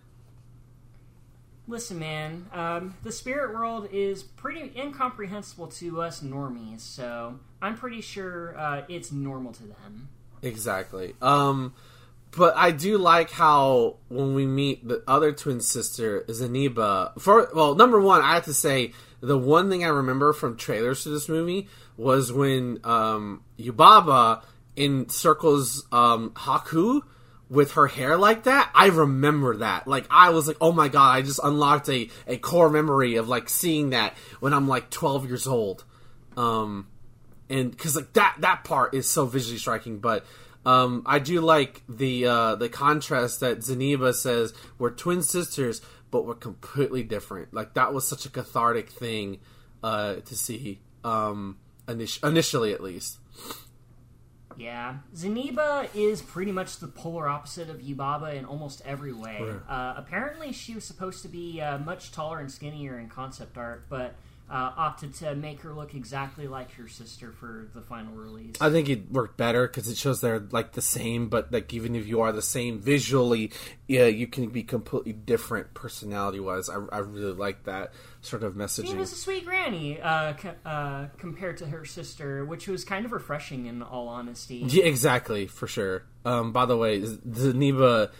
Listen, 1.68 1.98
man, 1.98 2.46
um, 2.52 2.94
the 3.02 3.11
spirit 3.11 3.52
world 3.52 3.88
is 3.92 4.22
pretty 4.22 4.72
incomprehensible 4.76 5.66
to 5.66 6.00
us 6.00 6.20
normies, 6.20 6.81
so 6.81 7.40
I'm 7.61 7.76
pretty 7.76 8.00
sure 8.00 8.57
uh, 8.57 8.83
it's 8.88 9.11
normal 9.11 9.52
to 9.55 9.62
them. 9.64 10.09
Exactly. 10.42 11.14
Um, 11.20 11.74
but 12.37 12.57
I 12.57 12.70
do 12.70 12.98
like 12.98 13.31
how 13.31 13.96
when 14.09 14.35
we 14.35 14.46
meet 14.46 14.87
the 14.87 15.02
other 15.09 15.33
twin 15.33 15.61
sister, 15.61 16.22
Zeniba. 16.29 17.20
For 17.20 17.48
well, 17.52 17.74
number 17.74 18.00
one, 18.00 18.22
I 18.22 18.35
have 18.35 18.44
to 18.44 18.55
say 18.55 18.92
the 19.20 19.38
one 19.38 19.68
thing 19.68 19.85
I 19.85 19.88
remember 19.88 20.33
from 20.33 20.57
trailers 20.57 21.02
to 21.02 21.09
this 21.09 21.29
movie 21.29 21.68
was 21.96 22.33
when 22.33 22.79
um, 22.85 23.42
Yubaba 23.59 24.42
encircles 24.76 25.85
um, 25.90 26.31
Haku 26.31 27.02
with 27.49 27.73
her 27.73 27.87
hair 27.87 28.17
like 28.17 28.45
that. 28.45 28.71
I 28.75 28.87
remember 28.87 29.59
that. 29.59 29.87
Like 29.87 30.07
I 30.11 30.31
was 30.31 30.49
like, 30.49 30.57
oh 30.61 30.73
my 30.73 30.89
god! 30.89 31.17
I 31.17 31.23
just 31.23 31.41
unlocked 31.43 31.89
a 31.89 32.09
a 32.27 32.37
core 32.37 32.71
memory 32.71 33.17
of 33.17 33.29
like 33.29 33.49
seeing 33.49 33.91
that 33.91 34.15
when 34.41 34.53
I'm 34.53 34.69
like 34.69 34.91
12 34.91 35.27
years 35.27 35.47
old. 35.47 35.85
Um, 36.37 36.89
and 37.49 37.71
because 37.71 37.97
like 37.97 38.13
that 38.15 38.37
that 38.41 38.65
part 38.65 38.95
is 38.95 39.09
so 39.09 39.27
visually 39.27 39.59
striking 39.59 39.99
but 39.99 40.25
um, 40.65 41.05
I 41.07 41.21
do 41.21 41.41
like 41.41 41.83
the 41.89 42.27
uh, 42.27 42.55
the 42.57 42.69
contrast 42.69 43.41
that 43.41 43.59
Zeniba 43.59 44.15
says 44.15 44.53
we're 44.79 44.91
twin 44.91 45.23
sisters 45.23 45.81
but 46.11 46.27
we're 46.27 46.35
completely 46.35 47.03
different 47.03 47.55
like 47.55 47.75
that 47.75 47.95
was 47.95 48.07
such 48.07 48.27
a 48.27 48.31
cathartic 48.31 48.91
thing 48.91 49.39
uh, 49.83 50.17
to 50.17 50.37
see 50.37 50.81
um, 51.05 51.59
init- 51.87 52.27
initially 52.27 52.73
at 52.73 52.83
least 52.83 53.19
Yeah, 54.59 54.97
Zeniba 55.14 55.88
is 55.95 56.23
pretty 56.23 56.53
much 56.53 56.79
the 56.79 56.88
polar 56.88 57.29
opposite 57.29 57.69
of 57.69 57.79
Yubaba 57.79 58.35
in 58.35 58.45
almost 58.45 58.83
every 58.85 59.12
way. 59.12 59.38
Right. 59.40 59.61
Uh, 59.69 59.95
apparently, 59.97 60.53
she 60.53 60.75
was 60.75 60.85
supposed 60.85 61.23
to 61.23 61.29
be 61.29 61.61
uh, 61.61 61.79
much 61.79 62.12
taller 62.12 62.38
and 62.38 62.51
skinnier 62.51 62.99
in 62.99 63.09
concept 63.09 63.59
art, 63.59 63.85
but 63.88 64.14
uh, 64.49 64.73
opted 64.77 65.13
to 65.15 65.35
make 65.35 65.61
her 65.63 65.73
look 65.75 65.95
exactly 65.95 66.47
like 66.47 66.71
her 66.75 66.87
sister 66.87 67.33
for 67.33 67.69
the 67.75 67.81
final 67.81 68.15
release. 68.15 68.55
I 68.61 68.71
think 68.71 68.89
it 68.89 69.11
worked 69.11 69.37
better 69.37 69.67
because 69.67 69.89
it 69.89 69.97
shows 69.97 70.21
they're 70.21 70.39
like 70.51 70.73
the 70.73 70.83
same, 70.83 71.29
but 71.29 71.53
like 71.53 71.73
even 71.75 71.97
if 71.97 72.07
you 72.07 72.21
are 72.21 72.31
the 72.31 72.43
same 72.43 72.79
visually, 72.81 73.51
yeah, 73.89 74.07
you 74.07 74.27
can 74.29 74.49
be 74.51 74.63
completely 74.63 75.13
different 75.13 75.75
personality 75.75 76.39
wise. 76.39 76.71
I, 76.71 76.77
I 76.93 76.99
really 76.99 77.33
like 77.33 77.65
that 77.65 77.93
sort 78.21 78.45
of 78.45 78.55
She 78.55 78.59
messaging. 78.59 78.97
was 78.97 79.13
a 79.13 79.17
sweet 79.17 79.45
granny 79.45 80.01
uh, 80.01 80.35
co- 80.35 80.55
uh, 80.65 81.09
compared 81.19 81.57
to 81.59 81.67
her 81.67 81.85
sister, 81.85 82.45
which 82.45 82.69
was 82.69 82.85
kind 82.85 83.05
of 83.05 83.13
refreshing 83.13 83.67
in 83.67 83.83
all 83.83 84.07
honesty. 84.09 84.63
Yeah, 84.67 84.85
exactly, 84.85 85.47
for 85.47 85.67
sure. 85.67 86.05
Um, 86.25 86.53
by 86.53 86.67
the 86.67 86.77
way, 86.77 87.01
Zeniba 87.01 88.11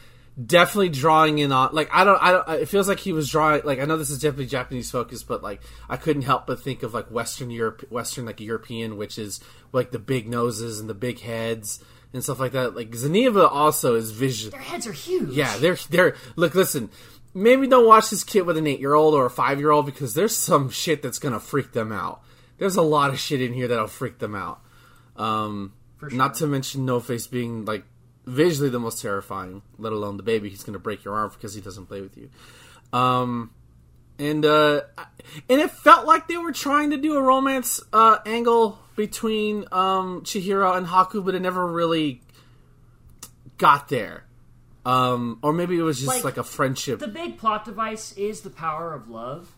definitely 0.44 0.90
drawing 0.90 1.38
in 1.38 1.51
on 1.51 1.70
like 1.72 1.88
I 1.92 2.05
don't 2.05 2.22
I 2.22 2.31
don't 2.33 2.49
it 2.51 2.68
feels 2.68 2.88
like 2.88 2.99
he 2.99 3.12
was 3.12 3.31
drawing 3.31 3.62
like 3.64 3.79
I 3.79 3.85
know 3.85 3.96
this 3.96 4.11
is 4.11 4.18
definitely 4.18 4.46
Japanese 4.46 4.90
focused, 4.90 5.27
but 5.27 5.42
like 5.42 5.62
I 5.88 5.96
couldn't 5.96 6.22
help 6.22 6.46
but 6.46 6.61
think 6.61 6.83
of 6.83 6.92
like 6.92 7.11
Western 7.11 7.51
Europe 7.51 7.85
Western 7.90 8.27
like 8.27 8.40
European, 8.40 8.96
which 8.96 9.18
is 9.18 9.40
like 9.72 9.92
the 9.92 9.99
big 9.99 10.29
noses 10.29 10.79
and 10.79 10.90
the 10.90 10.94
big 10.94 11.20
heads 11.20 11.83
and 12.12 12.22
stuff 12.22 12.38
like 12.38 12.53
that. 12.53 12.77
Like 12.77 12.90
Zeniba 12.90 13.51
also 13.51 13.94
is 13.94 14.11
vision 14.11 14.51
Their 14.51 14.61
heads 14.61 14.87
are 14.87 14.92
huge. 14.92 15.31
yeah, 15.31 15.57
they're 15.57 15.77
they're 15.88 16.16
look. 16.37 16.55
Listen, 16.55 16.90
maybe 17.33 17.66
don't 17.66 17.87
watch 17.87 18.11
this 18.11 18.25
kid 18.25 18.42
with 18.42 18.59
an 18.59 18.66
eight 18.66 18.81
year 18.81 18.94
old 18.94 19.14
or 19.14 19.27
a 19.27 19.31
five 19.31 19.59
year 19.59 19.70
old 19.70 19.87
because 19.87 20.14
there's 20.14 20.37
some 20.37 20.68
shit 20.70 21.03
that's 21.03 21.18
gonna 21.18 21.40
freak 21.40 21.72
them 21.72 21.92
out. 21.92 22.22
There's 22.59 22.77
a 22.77 22.83
lot 22.83 23.11
of 23.11 23.18
shit 23.18 23.40
in 23.40 23.53
here 23.55 23.68
that'll 23.68 23.87
freak 23.87 24.18
them 24.18 24.35
out. 24.35 24.61
Um, 25.16 25.72
sure. 26.01 26.11
Not 26.11 26.35
to 26.37 26.46
mention 26.46 26.85
No 26.85 27.01
Face 27.01 27.27
being 27.27 27.64
like 27.64 27.85
visually 28.27 28.71
the 28.71 28.81
most 28.81 29.01
terrifying, 29.01 29.62
let 29.79 29.93
alone 29.93 30.17
the 30.17 30.23
baby 30.23 30.49
he's 30.49 30.65
gonna 30.65 30.79
break 30.79 31.05
your 31.05 31.15
arm 31.15 31.31
because 31.33 31.55
he 31.55 31.61
doesn't 31.61 31.87
play 31.87 32.01
with 32.01 32.17
you. 32.17 32.29
Um, 32.93 33.51
and 34.19 34.45
uh, 34.45 34.83
and 35.49 35.61
it 35.61 35.71
felt 35.71 36.07
like 36.07 36.29
they 36.29 36.37
were 36.37 36.53
trying 36.53 36.91
to 36.91 36.97
do 36.97 37.17
a 37.17 37.23
romance 37.23 37.81
uh, 37.93 38.19
angle 38.27 38.79
between 38.97 39.65
um, 39.73 40.23
Chihiro 40.23 40.77
and 40.77 40.87
Haku, 40.87 41.25
but 41.25 41.35
it 41.35 41.41
never 41.41 41.67
really 41.67 42.23
got 43.59 43.89
there. 43.89 44.25
Um, 44.85 45.39
or 45.43 45.53
maybe 45.53 45.77
it 45.77 45.83
was 45.83 45.99
just 45.99 46.09
Like, 46.09 46.25
like, 46.25 46.37
a 46.37 46.45
friendship. 46.45 47.01
The 47.01 47.09
big 47.09 47.39
plot 47.39 47.65
device 47.65 48.12
is 48.12 48.43
the 48.43 48.51
power 48.51 48.95
of 48.95 49.09
love, 49.09 49.53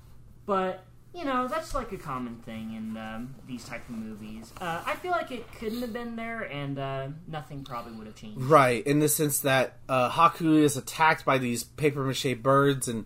but 0.47 0.85
you 1.19 1.25
know 1.25 1.49
that's 1.49 1.75
like 1.75 1.91
a 1.91 1.97
common 1.97 2.37
thing 2.37 2.75
in 2.75 2.97
um, 2.97 3.35
these 3.49 3.65
type 3.65 3.87
of 3.89 3.97
movies. 3.97 4.53
Uh, 4.61 4.83
I 4.87 4.95
feel 4.95 5.11
like 5.11 5.33
it 5.33 5.45
couldn't 5.59 5.81
have 5.81 5.93
been 5.93 6.15
there, 6.15 6.43
and 6.43 6.79
uh, 6.79 7.09
nothing 7.27 7.65
probably 7.65 7.93
would 7.93 8.07
have 8.07 8.15
changed. 8.15 8.41
Right, 8.41 8.87
in 8.87 9.01
the 9.01 9.09
sense 9.09 9.41
that 9.41 9.79
uh, 9.89 10.11
Haku 10.11 10.63
is 10.63 10.77
attacked 10.77 11.25
by 11.25 11.39
these 11.39 11.65
paper 11.65 12.05
mache 12.05 12.37
birds, 12.41 12.87
and 12.87 13.05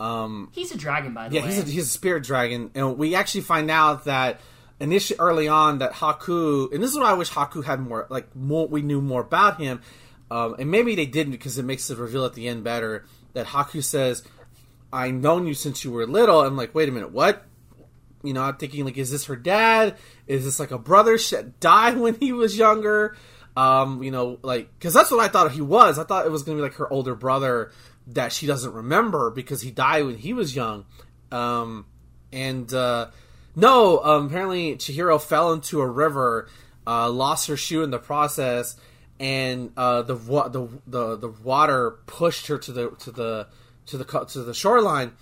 um, 0.00 0.50
He's 0.52 0.72
a 0.72 0.76
dragon, 0.76 1.14
by 1.14 1.28
the 1.28 1.36
yeah, 1.36 1.42
way. 1.42 1.48
he's 1.54 1.58
a, 1.60 1.70
he's 1.70 1.84
a 1.86 1.90
spirit 1.90 2.24
dragon, 2.24 2.72
and 2.74 2.98
we 2.98 3.14
actually 3.14 3.42
find 3.42 3.70
out 3.70 4.06
that 4.06 4.40
initially 4.80 5.20
early 5.20 5.46
on 5.46 5.78
that 5.78 5.92
Haku, 5.92 6.72
and 6.72 6.82
this 6.82 6.90
is 6.90 6.98
why 6.98 7.10
I 7.10 7.14
wish 7.14 7.30
Haku 7.30 7.62
had 7.64 7.78
more, 7.78 8.08
like 8.10 8.34
more, 8.34 8.66
we 8.66 8.82
knew 8.82 9.00
more 9.00 9.20
about 9.20 9.60
him, 9.60 9.80
um, 10.32 10.56
and 10.58 10.68
maybe 10.68 10.96
they 10.96 11.06
didn't 11.06 11.32
because 11.32 11.58
it 11.58 11.64
makes 11.64 11.86
the 11.86 11.94
reveal 11.94 12.24
at 12.24 12.34
the 12.34 12.48
end 12.48 12.64
better. 12.64 13.04
That 13.34 13.46
Haku 13.46 13.82
says, 13.82 14.22
"I've 14.92 15.14
known 15.14 15.46
you 15.46 15.54
since 15.54 15.84
you 15.84 15.92
were 15.92 16.06
little." 16.06 16.40
I'm 16.42 16.56
like, 16.56 16.74
wait 16.74 16.88
a 16.88 16.92
minute, 16.92 17.12
what? 17.12 17.46
You 18.22 18.32
know, 18.32 18.42
I'm 18.42 18.56
thinking 18.56 18.84
like, 18.84 18.98
is 18.98 19.10
this 19.10 19.26
her 19.26 19.36
dad? 19.36 19.96
Is 20.26 20.44
this 20.44 20.60
like 20.60 20.70
a 20.70 20.78
brother 20.78 21.18
that 21.30 21.60
died 21.60 21.96
when 21.98 22.14
he 22.20 22.32
was 22.32 22.56
younger? 22.56 23.16
Um, 23.56 24.02
you 24.02 24.10
know, 24.10 24.38
like 24.42 24.68
because 24.78 24.94
that's 24.94 25.10
what 25.10 25.20
I 25.20 25.28
thought 25.28 25.52
he 25.52 25.60
was. 25.60 25.98
I 25.98 26.04
thought 26.04 26.26
it 26.26 26.32
was 26.32 26.42
gonna 26.42 26.56
be 26.56 26.62
like 26.62 26.74
her 26.74 26.90
older 26.90 27.14
brother 27.14 27.72
that 28.08 28.32
she 28.32 28.46
doesn't 28.46 28.72
remember 28.72 29.30
because 29.30 29.62
he 29.62 29.70
died 29.70 30.04
when 30.04 30.16
he 30.16 30.32
was 30.32 30.56
young. 30.56 30.86
Um, 31.30 31.86
and 32.32 32.72
uh, 32.72 33.08
no, 33.54 34.02
um, 34.02 34.26
apparently 34.26 34.76
Chihiro 34.76 35.20
fell 35.20 35.52
into 35.52 35.80
a 35.80 35.86
river, 35.86 36.48
uh, 36.86 37.10
lost 37.10 37.48
her 37.48 37.56
shoe 37.56 37.82
in 37.82 37.90
the 37.90 37.98
process, 37.98 38.76
and 39.20 39.72
uh, 39.76 40.02
the, 40.02 40.14
the 40.14 40.68
the 40.86 41.16
the 41.16 41.28
water 41.28 41.98
pushed 42.06 42.46
her 42.46 42.58
to 42.58 42.72
the 42.72 42.90
to 43.00 43.10
the 43.10 43.48
to 43.86 43.98
the 43.98 44.04
to 44.04 44.42
the 44.42 44.54
shoreline, 44.54 45.12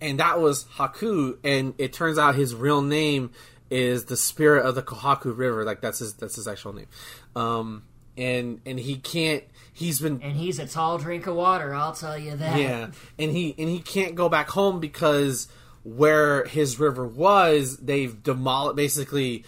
and 0.00 0.20
that 0.20 0.40
was 0.40 0.64
Haku. 0.64 1.38
And 1.44 1.74
it 1.78 1.92
turns 1.92 2.18
out 2.18 2.34
his 2.34 2.54
real 2.54 2.82
name 2.82 3.30
is 3.70 4.06
the 4.06 4.16
spirit 4.16 4.66
of 4.66 4.74
the 4.74 4.82
Kohaku 4.82 5.36
River. 5.36 5.64
Like 5.64 5.80
that's 5.80 6.00
his 6.00 6.14
that's 6.14 6.36
his 6.36 6.48
actual 6.48 6.72
name. 6.72 6.88
Um, 7.36 7.84
and 8.16 8.60
and 8.66 8.78
he 8.78 8.96
can't. 8.96 9.44
He's 9.72 10.00
been 10.00 10.20
and 10.22 10.36
he's 10.36 10.58
a 10.58 10.66
tall 10.66 10.98
drink 10.98 11.26
of 11.26 11.36
water. 11.36 11.74
I'll 11.74 11.94
tell 11.94 12.18
you 12.18 12.36
that. 12.36 12.58
yeah, 12.58 12.90
and 13.18 13.30
he 13.30 13.54
and 13.58 13.68
he 13.68 13.80
can't 13.80 14.14
go 14.14 14.28
back 14.28 14.50
home 14.50 14.80
because 14.80 15.48
where 15.82 16.44
his 16.44 16.78
river 16.78 17.06
was, 17.06 17.78
they've 17.78 18.22
demolished 18.22 18.76
basically 18.76 19.44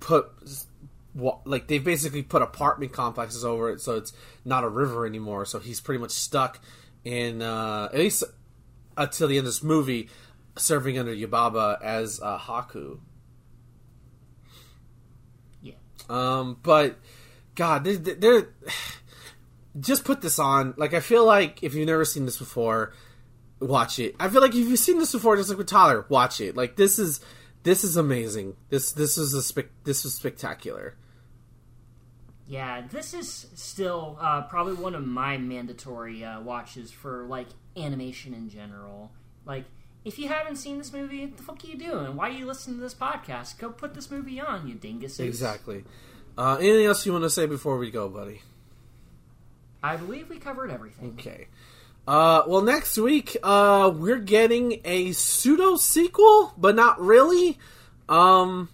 put 0.00 0.30
like 1.44 1.66
they've 1.68 1.84
basically 1.84 2.22
put 2.22 2.42
apartment 2.42 2.92
complexes 2.92 3.44
over 3.44 3.70
it, 3.70 3.80
so 3.80 3.96
it's 3.96 4.12
not 4.44 4.64
a 4.64 4.68
river 4.68 5.06
anymore. 5.06 5.44
So 5.46 5.58
he's 5.58 5.80
pretty 5.80 6.00
much 6.00 6.10
stuck 6.10 6.60
in 7.04 7.40
uh, 7.40 7.88
at 7.92 7.98
least 7.98 8.24
until 8.96 9.28
the 9.28 9.38
end 9.38 9.46
of 9.46 9.52
this 9.52 9.62
movie, 9.62 10.08
serving 10.56 10.98
under 10.98 11.14
Yubaba 11.14 11.80
as 11.82 12.20
uh, 12.22 12.38
Haku. 12.38 12.98
Yeah. 15.62 15.74
Um, 16.08 16.58
but 16.62 16.98
God, 17.54 17.84
they're, 17.84 17.96
they're 17.96 18.48
just 19.80 20.04
put 20.04 20.20
this 20.20 20.38
on. 20.38 20.74
Like, 20.76 20.94
I 20.94 21.00
feel 21.00 21.24
like 21.24 21.62
if 21.62 21.74
you've 21.74 21.86
never 21.86 22.04
seen 22.04 22.24
this 22.24 22.38
before, 22.38 22.92
watch 23.60 23.98
it. 23.98 24.14
I 24.20 24.28
feel 24.28 24.40
like 24.40 24.54
if 24.54 24.68
you've 24.68 24.78
seen 24.78 24.98
this 24.98 25.12
before, 25.12 25.36
just 25.36 25.48
like 25.48 25.58
with 25.58 25.66
Tyler, 25.66 26.06
watch 26.08 26.40
it. 26.40 26.56
Like, 26.56 26.76
this 26.76 26.98
is 26.98 27.20
this 27.62 27.82
is 27.82 27.96
amazing. 27.96 28.54
This 28.68 28.92
this 28.92 29.18
is 29.18 29.34
a 29.34 29.42
spec 29.42 29.66
this 29.82 30.04
is 30.04 30.14
spectacular. 30.14 30.94
Yeah, 32.48 32.82
this 32.88 33.12
is 33.12 33.46
still 33.54 34.18
uh, 34.20 34.42
probably 34.42 34.74
one 34.74 34.94
of 34.94 35.04
my 35.04 35.36
mandatory 35.36 36.24
uh, 36.24 36.40
watches 36.40 36.92
for 36.92 37.24
like 37.24 37.48
animation 37.76 38.34
in 38.34 38.48
general. 38.48 39.10
Like, 39.44 39.64
if 40.04 40.18
you 40.18 40.28
haven't 40.28 40.56
seen 40.56 40.78
this 40.78 40.92
movie, 40.92 41.26
what 41.26 41.36
the 41.36 41.42
fuck 41.42 41.64
are 41.64 41.66
you 41.66 41.76
doing? 41.76 42.14
Why 42.14 42.28
are 42.28 42.32
you 42.32 42.46
listening 42.46 42.76
to 42.76 42.82
this 42.82 42.94
podcast? 42.94 43.58
Go 43.58 43.70
put 43.70 43.94
this 43.94 44.10
movie 44.10 44.40
on, 44.40 44.68
you 44.68 44.76
dinguses. 44.76 45.20
Exactly. 45.26 45.84
Uh, 46.38 46.56
anything 46.60 46.86
else 46.86 47.04
you 47.04 47.12
want 47.12 47.24
to 47.24 47.30
say 47.30 47.46
before 47.46 47.78
we 47.78 47.90
go, 47.90 48.08
buddy? 48.08 48.42
I 49.82 49.96
believe 49.96 50.28
we 50.28 50.38
covered 50.38 50.70
everything. 50.70 51.16
Okay. 51.18 51.48
Uh, 52.06 52.42
well, 52.46 52.62
next 52.62 52.96
week 52.98 53.36
uh, 53.42 53.92
we're 53.94 54.18
getting 54.18 54.80
a 54.84 55.10
pseudo 55.12 55.76
sequel, 55.76 56.52
but 56.56 56.76
not 56.76 57.00
really. 57.00 57.58
Um, 58.08 58.68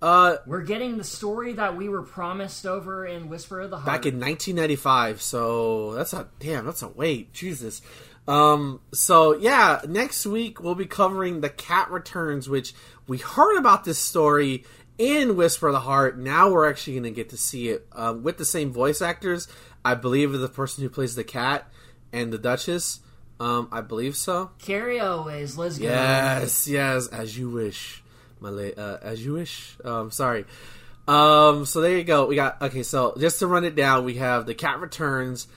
uh, 0.00 0.36
We're 0.46 0.62
getting 0.62 0.96
the 0.98 1.04
story 1.04 1.54
that 1.54 1.76
we 1.76 1.88
were 1.88 2.02
promised 2.02 2.66
over 2.66 3.04
in 3.06 3.28
Whisper 3.28 3.60
of 3.60 3.70
the 3.70 3.76
Heart. 3.78 3.86
back 3.86 4.06
in 4.06 4.14
1995. 4.20 5.20
So 5.22 5.92
that's 5.94 6.12
a 6.12 6.28
damn. 6.38 6.66
That's 6.66 6.82
a 6.82 6.88
wait. 6.88 7.32
Jesus. 7.32 7.82
Um. 8.26 8.80
So 8.92 9.34
yeah, 9.36 9.80
next 9.88 10.26
week 10.26 10.60
we'll 10.62 10.74
be 10.74 10.86
covering 10.86 11.40
the 11.40 11.48
Cat 11.48 11.90
Returns, 11.90 12.48
which 12.48 12.74
we 13.06 13.18
heard 13.18 13.56
about 13.58 13.84
this 13.84 13.98
story 13.98 14.64
in 14.98 15.36
Whisper 15.36 15.68
of 15.68 15.72
the 15.72 15.80
Heart. 15.80 16.18
Now 16.18 16.50
we're 16.50 16.68
actually 16.68 16.94
going 16.94 17.04
to 17.04 17.10
get 17.10 17.30
to 17.30 17.36
see 17.36 17.68
it 17.68 17.86
um, 17.92 18.22
with 18.22 18.36
the 18.36 18.44
same 18.44 18.72
voice 18.72 19.00
actors. 19.00 19.48
I 19.84 19.94
believe 19.94 20.32
the 20.32 20.48
person 20.48 20.82
who 20.82 20.90
plays 20.90 21.14
the 21.14 21.24
cat 21.24 21.70
and 22.12 22.32
the 22.32 22.38
Duchess. 22.38 23.00
Um, 23.40 23.68
I 23.70 23.80
believe 23.80 24.16
so. 24.16 24.50
Cary 24.58 24.98
Elwes, 24.98 25.56
let's 25.56 25.78
go. 25.78 25.84
Yes, 25.84 26.66
yes, 26.66 27.06
as 27.06 27.38
you 27.38 27.48
wish, 27.48 28.02
my 28.40 28.50
la- 28.50 28.82
uh, 28.82 28.98
as 29.02 29.24
you 29.24 29.34
wish. 29.34 29.76
Um, 29.84 30.10
sorry. 30.10 30.44
Um, 31.06 31.64
so 31.64 31.80
there 31.80 31.96
you 31.96 32.04
go. 32.04 32.26
We 32.26 32.34
got 32.34 32.60
okay. 32.60 32.82
So 32.82 33.14
just 33.18 33.38
to 33.38 33.46
run 33.46 33.64
it 33.64 33.74
down, 33.74 34.04
we 34.04 34.14
have 34.14 34.46
the 34.46 34.54
Cat 34.54 34.80
Returns. 34.80 35.48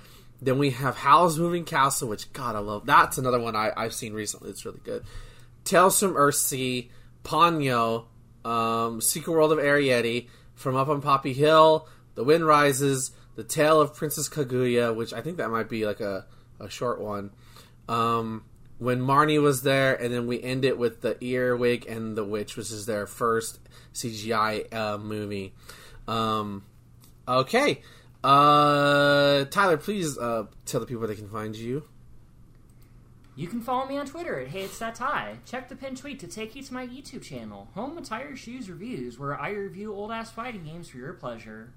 Then 0.42 0.58
we 0.58 0.72
have 0.72 0.96
Howl's 0.96 1.38
Moving 1.38 1.66
Castle, 1.66 2.10
which 2.10 2.32
God 2.34 2.56
I 2.56 2.60
love. 2.60 2.86
That's 2.86 3.18
another 3.18 3.40
one 3.40 3.56
I, 3.56 3.72
I've 3.78 3.94
seen 3.94 4.14
recently. 4.14 4.50
It's 4.50 4.66
really 4.66 4.82
good. 4.84 5.04
Tales 5.64 6.00
from 6.00 6.16
Earthsea, 6.16 6.90
Ponyo, 7.24 8.06
um, 8.44 9.02
Secret 9.02 9.32
World 9.32 9.52
of 9.52 9.60
Arrietty, 9.60 10.30
From 10.56 10.76
Up 10.76 10.90
on 10.90 11.02
Poppy 11.02 11.34
Hill, 11.34 11.88
The 12.16 12.24
Wind 12.24 12.46
Rises, 12.46 13.12
The 13.36 13.44
Tale 13.44 13.82
of 13.82 13.94
Princess 13.94 14.28
Kaguya, 14.30 14.96
which 14.96 15.14
I 15.14 15.22
think 15.22 15.38
that 15.38 15.52
might 15.52 15.70
be 15.70 15.86
like 15.86 16.00
a, 16.00 16.26
a 16.60 16.70
short 16.70 17.00
one. 17.00 17.32
Um, 17.88 18.46
when 18.82 19.00
Marnie 19.00 19.40
was 19.40 19.62
there, 19.62 19.94
and 19.94 20.12
then 20.12 20.26
we 20.26 20.42
end 20.42 20.66
it 20.66 20.76
with 20.76 21.02
the 21.02 21.16
Earwig 21.24 21.86
and 21.86 22.18
the 22.18 22.24
Witch, 22.24 22.58
which 22.58 22.72
is 22.72 22.88
their 22.88 23.06
first 23.06 23.60
CGI 23.94 24.74
uh, 24.74 24.98
movie. 24.98 25.54
Um, 26.08 26.64
okay. 27.28 27.84
Uh, 28.24 29.46
Tyler, 29.46 29.78
please 29.78 30.18
uh, 30.18 30.46
tell 30.66 30.80
the 30.80 30.88
people 30.88 31.02
where 31.02 31.08
they 31.08 31.16
can 31.16 31.30
find 31.30 31.56
you. 31.56 31.84
You 33.36 33.46
can 33.48 33.62
follow 33.62 33.86
me 33.88 34.00
on 34.00 34.08
Twitter 34.08 34.40
at 34.40 34.48
Hey 34.48 34.64
It's 34.64 34.80
That 34.80 34.96
Tie. 34.96 35.38
Check 35.46 35.70
the 35.70 35.76
pinned 35.76 35.98
tweet 35.98 36.20
to 36.22 36.28
take 36.28 36.56
you 36.56 36.64
to 36.64 36.74
my 36.74 36.88
YouTube 36.88 37.22
channel, 37.22 37.70
Home 37.76 38.00
Attire 38.00 38.36
Shoes 38.36 38.68
Reviews, 38.68 39.20
where 39.20 39.40
I 39.40 39.52
review 39.52 39.94
old 39.94 40.12
ass 40.12 40.32
fighting 40.32 40.64
games 40.64 40.90
for 40.90 40.98
your 40.98 41.14
pleasure. 41.14 41.72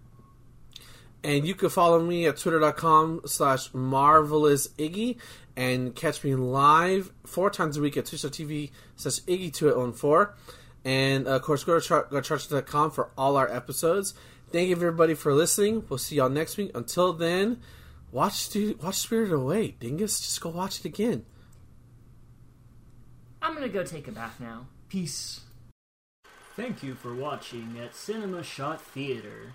And 1.22 1.46
you 1.46 1.54
can 1.54 1.70
follow 1.70 2.02
me 2.02 2.26
at 2.26 2.36
twitter.com 2.36 3.22
slash 3.24 3.72
marvelous 3.72 4.68
Iggy 4.78 5.16
and 5.56 5.94
catch 5.94 6.24
me 6.24 6.34
live 6.34 7.12
four 7.24 7.50
times 7.50 7.76
a 7.76 7.80
week 7.80 7.96
at 7.96 8.06
twitch.tv 8.06 8.70
slash 8.96 9.20
Iggy2814. 9.20 10.30
And 10.84 11.26
uh, 11.26 11.36
of 11.36 11.42
course, 11.42 11.64
go 11.64 11.78
to, 11.78 11.86
char- 11.86 12.08
go 12.10 12.20
to 12.20 12.26
church.com 12.26 12.90
for 12.90 13.10
all 13.16 13.36
our 13.36 13.50
episodes. 13.50 14.14
Thank 14.50 14.68
you 14.68 14.76
everybody 14.76 15.14
for 15.14 15.32
listening. 15.32 15.84
We'll 15.88 15.98
see 15.98 16.16
y'all 16.16 16.28
next 16.28 16.56
week. 16.56 16.70
Until 16.74 17.12
then, 17.12 17.60
watch 18.12 18.34
Stu- 18.34 18.78
watch 18.82 18.96
Spirited 18.96 19.32
Away. 19.32 19.76
Dingus, 19.80 20.20
just 20.20 20.40
go 20.40 20.50
watch 20.50 20.80
it 20.80 20.84
again. 20.84 21.24
I'm 23.42 23.54
gonna 23.54 23.68
go 23.68 23.84
take 23.84 24.08
a 24.08 24.12
bath 24.12 24.40
now. 24.40 24.66
Peace. 24.88 25.40
Thank 26.56 26.82
you 26.82 26.94
for 26.94 27.14
watching 27.14 27.76
at 27.82 27.96
Cinema 27.96 28.42
Shot 28.42 28.80
Theater. 28.80 29.52